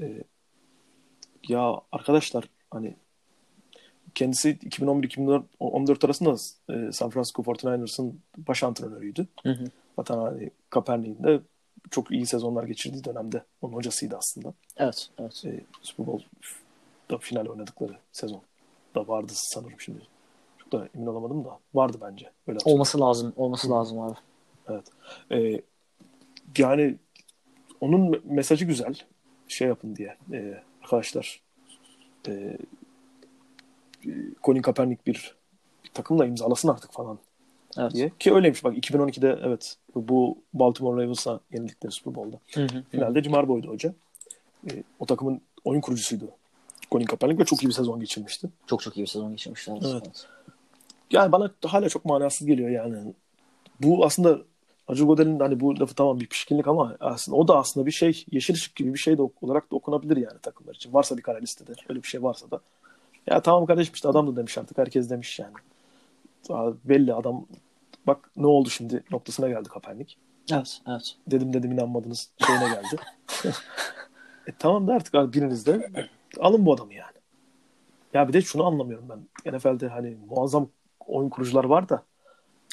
[0.00, 0.22] Ee,
[1.48, 2.94] ya arkadaşlar hani
[4.14, 6.36] kendisi 2011-2014 arasında
[6.74, 9.26] e, San Francisco 49ers'ın baş antrenörüydü.
[9.42, 9.64] Hı hı.
[9.96, 11.40] Zaten hani Kaepernick'in de
[11.90, 14.54] çok iyi sezonlar geçirdiği dönemde onun hocasıydı aslında.
[14.76, 15.42] Evet, evet.
[15.44, 18.42] E, Super Bowl'da final oynadıkları sezon
[18.94, 20.00] da vardı sanırım şimdi.
[20.58, 22.30] Çok da emin olamadım da vardı bence.
[22.46, 24.14] Öyle olması lazım, olması lazım abi.
[24.68, 24.84] Evet.
[25.30, 25.62] E,
[26.58, 26.96] yani
[27.80, 28.94] onun mesajı güzel.
[29.48, 30.16] Şey yapın diye.
[30.32, 31.40] E, arkadaşlar
[32.28, 32.56] e,
[34.44, 35.34] Colin Kaepernick bir,
[35.84, 37.18] bir takımla imzalasın artık falan
[37.78, 37.92] evet.
[37.92, 38.12] diye.
[38.18, 42.38] Ki öyleymiş bak 2012'de evet bu Baltimore Ravens'a yenildikleri Super Bowl'da.
[42.54, 42.84] Hı hı.
[42.90, 43.94] Finalde Jim Harbaugh'ydu hoca.
[44.70, 46.30] E, o takımın oyun kurucusuydu.
[46.92, 48.48] Colin Kaepernick ve çok iyi bir sezon geçirmişti.
[48.66, 49.70] Çok çok iyi bir sezon geçirmişti.
[49.70, 49.84] Evet.
[49.92, 50.26] evet.
[51.10, 53.14] Yani bana hala çok manasız geliyor yani.
[53.80, 54.38] Bu aslında
[54.88, 58.24] Acı Godel'in hani bu lafı tamam bir pişkinlik ama aslında o da aslında bir şey
[58.30, 60.92] yeşil ışık gibi bir şey de olarak da okunabilir yani takımlar için.
[60.92, 62.60] Varsa bir kara listede öyle bir şey varsa da
[63.26, 64.78] ya tamam kardeşim işte adam da demiş artık.
[64.78, 65.54] Herkes demiş yani.
[66.48, 67.46] Daha belli adam
[68.06, 70.16] bak ne oldu şimdi noktasına geldi Kaepernick.
[70.52, 71.16] Evet, evet.
[71.26, 72.96] Dedim dedim inanmadınız şeyine geldi.
[74.46, 75.90] e tamam da artık biriniz de
[76.40, 77.16] alın bu adamı yani.
[78.14, 79.52] Ya bir de şunu anlamıyorum ben.
[79.52, 80.68] NFL'de hani muazzam
[81.06, 82.02] oyun kurucular var da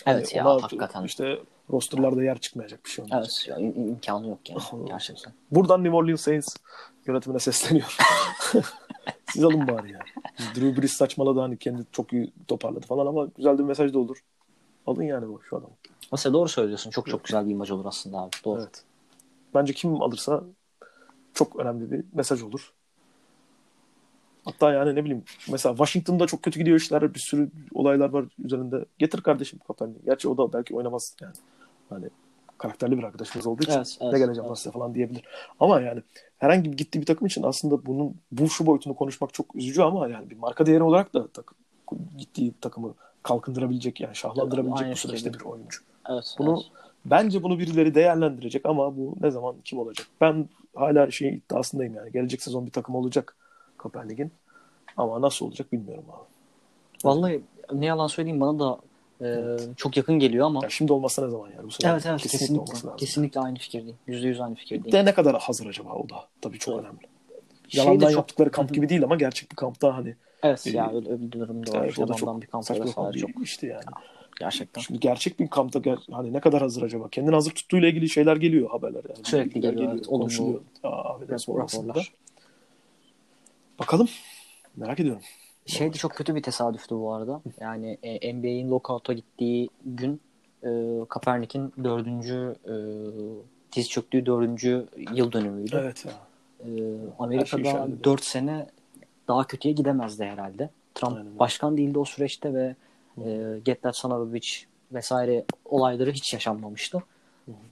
[0.05, 1.03] Evet hani ya hakikaten.
[1.03, 1.39] İşte
[1.71, 3.45] rosterlarda yer çıkmayacak bir şey olmaz.
[3.47, 5.33] Evet ya, imkanı yok yani gerçekten.
[5.51, 6.55] Buradan New Orleans Saints
[7.05, 7.97] yönetimine sesleniyor.
[9.33, 9.99] Siz alın bari ya.
[10.55, 14.17] Drew Brees saçmaladı hani kendi çok iyi toparladı falan ama güzel bir mesaj da olur.
[14.87, 15.73] Alın yani bu şu adamı.
[16.11, 16.89] Mesela doğru söylüyorsun.
[16.89, 18.31] Çok çok güzel bir imaj olur aslında abi.
[18.45, 18.61] Doğru.
[18.61, 18.83] Evet.
[19.53, 20.43] Bence kim alırsa
[21.33, 22.73] çok önemli bir mesaj olur.
[24.45, 27.13] Hatta yani ne bileyim mesela Washington'da çok kötü gidiyor işler.
[27.13, 28.85] Bir sürü olaylar var üzerinde.
[28.99, 30.05] Getir kardeşim Kaepernick.
[30.05, 31.33] Gerçi o da belki oynamaz yani.
[31.91, 32.09] Hani
[32.57, 34.57] karakterli bir arkadaşımız olduğu için Evet, evet, ne geleceğim evet.
[34.57, 35.23] size falan diyebilir.
[35.59, 36.01] Ama yani
[36.37, 40.07] herhangi bir gittiği bir takım için aslında bunun bu şu boyutunu konuşmak çok üzücü ama
[40.07, 41.53] yani bir marka değeri olarak da tak,
[42.17, 45.79] gittiği takımı kalkındırabilecek yani şahlandırabilecek Aynı bu süreçte bir oyuncu.
[46.09, 46.35] Evet.
[46.39, 46.71] Bunu evet.
[47.05, 50.07] bence bunu birileri değerlendirecek ama bu ne zaman kim olacak?
[50.21, 52.11] Ben hala şey iddiasındayım yani.
[52.11, 53.35] Gelecek sezon bir takım olacak
[53.77, 54.31] Kopenhag'in.
[54.97, 56.31] Ama nasıl olacak bilmiyorum abi.
[57.03, 57.41] Vallahi
[57.73, 58.79] ne yalan söyleyeyim bana da
[59.21, 61.63] e, çok yakın geliyor ama Ya şimdi olmasa ne zaman yani?
[61.67, 62.97] Bu sene evet evet kesinlikle, kesinlikle olması lazım.
[62.97, 63.97] kesinlikle aynı fikirdeyim.
[64.07, 64.91] Yüzde yüz aynı fikirdeyim.
[64.91, 66.27] De ne kadar hazır acaba o da?
[66.41, 66.83] Tabii çok Evet.
[66.85, 66.99] önemli.
[67.67, 70.91] Şey Yalandan çok- yaptıkları kamp gibi değil ama gerçek bir kampta hani Evet Ee, ya
[70.93, 71.83] öyle, öyle bir durum da var.
[71.85, 73.83] evet, o da çok bir kamp saçma sapan çok işti yani.
[74.39, 74.81] gerçekten.
[74.81, 77.09] Şimdi gerçek bir kampta ger- hani ne kadar hazır acaba?
[77.09, 79.25] Kendini hazır tuttuğuyla ilgili şeyler geliyor haberler yani.
[79.25, 80.61] Sürekli Bilgiler geliyor, evet, konuşuluyor.
[80.83, 81.87] Aa, affedersin, orasında da.
[81.89, 82.13] Raporlar.
[83.79, 84.09] Bakalım.
[84.75, 85.21] Merak ediyorum.
[85.65, 87.41] Şey de çok kötü bir tesadüftü bu arada.
[87.59, 90.21] Yani e, NBA'in lockout'a gittiği gün
[90.63, 90.69] e,
[91.09, 92.73] Kaepernick'in dördüncü e,
[93.75, 95.79] diz çöktüğü dördüncü yıl dönümüydü.
[95.81, 96.05] Evet.
[96.59, 98.67] E, şey Amerika'da işaret 4 sene
[99.27, 100.69] daha kötüye gidemezdi herhalde.
[100.95, 102.75] Trump Aynen başkan değildi o süreçte ve
[103.25, 104.33] e, Get That Son of
[104.91, 107.03] vesaire olayları hiç yaşanmamıştı.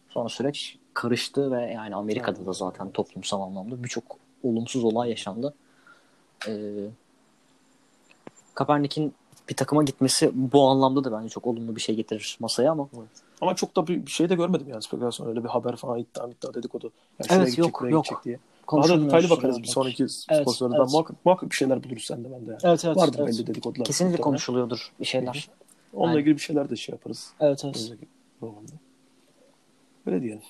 [0.09, 4.03] Sonra süreç karıştı ve yani Amerika'da da zaten toplumsal anlamda birçok
[4.43, 5.53] olumsuz olay yaşandı.
[6.47, 6.51] E,
[8.59, 9.13] Kaepernick'in
[9.49, 12.89] bir takıma gitmesi bu anlamda da bence çok olumlu bir şey getirir masaya ama
[13.41, 16.53] Ama çok da bir şey de görmedim yani spekülasyon öyle bir haber falan iddia iddia
[16.53, 16.91] dedikodu.
[17.29, 18.21] Yani Evet, yok, yok.
[18.25, 18.39] diye.
[18.71, 20.79] Daha da detaylı bakarız bir sonraki Evet, spor sorudan.
[20.79, 20.91] evet.
[20.91, 22.59] Muhakkak, muhakkak bir şeyler buluruz sen de ben de yani.
[22.63, 22.97] Evet evet.
[22.97, 23.33] Vardır evet.
[23.33, 23.85] belli dedikodular.
[23.85, 24.23] Kesinlikle muhtemelen.
[24.23, 25.49] konuşuluyordur bir şeyler.
[25.93, 26.21] Onunla Aynen.
[26.21, 27.33] ilgili bir şeyler de şey yaparız.
[27.39, 27.75] Evet evet.
[27.75, 28.07] Önümüzdeki
[28.39, 28.71] programda.
[30.05, 30.41] Öyle diyelim.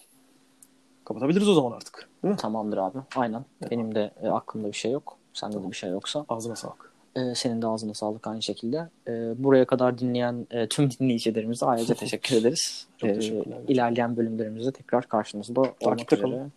[1.06, 2.10] Kapatabiliriz o zaman artık.
[2.24, 2.38] Değil mi?
[2.38, 2.98] Tamamdır abi.
[3.16, 3.46] Aynen.
[3.72, 5.18] Benim de e, aklımda bir şey yok.
[5.34, 6.26] Sende de bir şey yoksa.
[6.30, 6.89] Ağzına sağlık.
[7.20, 8.90] E, senin de ağzına sağlık aynı şekilde.
[9.08, 12.88] E, buraya kadar dinleyen e, tüm dinleyicilerimize ayrıca teşekkür ederiz.
[12.98, 13.58] Çok E, teşekkürler.
[13.68, 16.30] İlerleyen bölümlerimizde tekrar karşınızda olmak Takipte üzere.
[16.32, 16.52] kalın.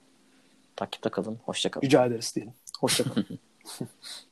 [0.76, 1.38] Takipte kalın.
[1.44, 1.86] Hoşça kalın.
[1.86, 2.52] Rica ederiz diyelim.
[2.80, 3.26] Hoşçakalın.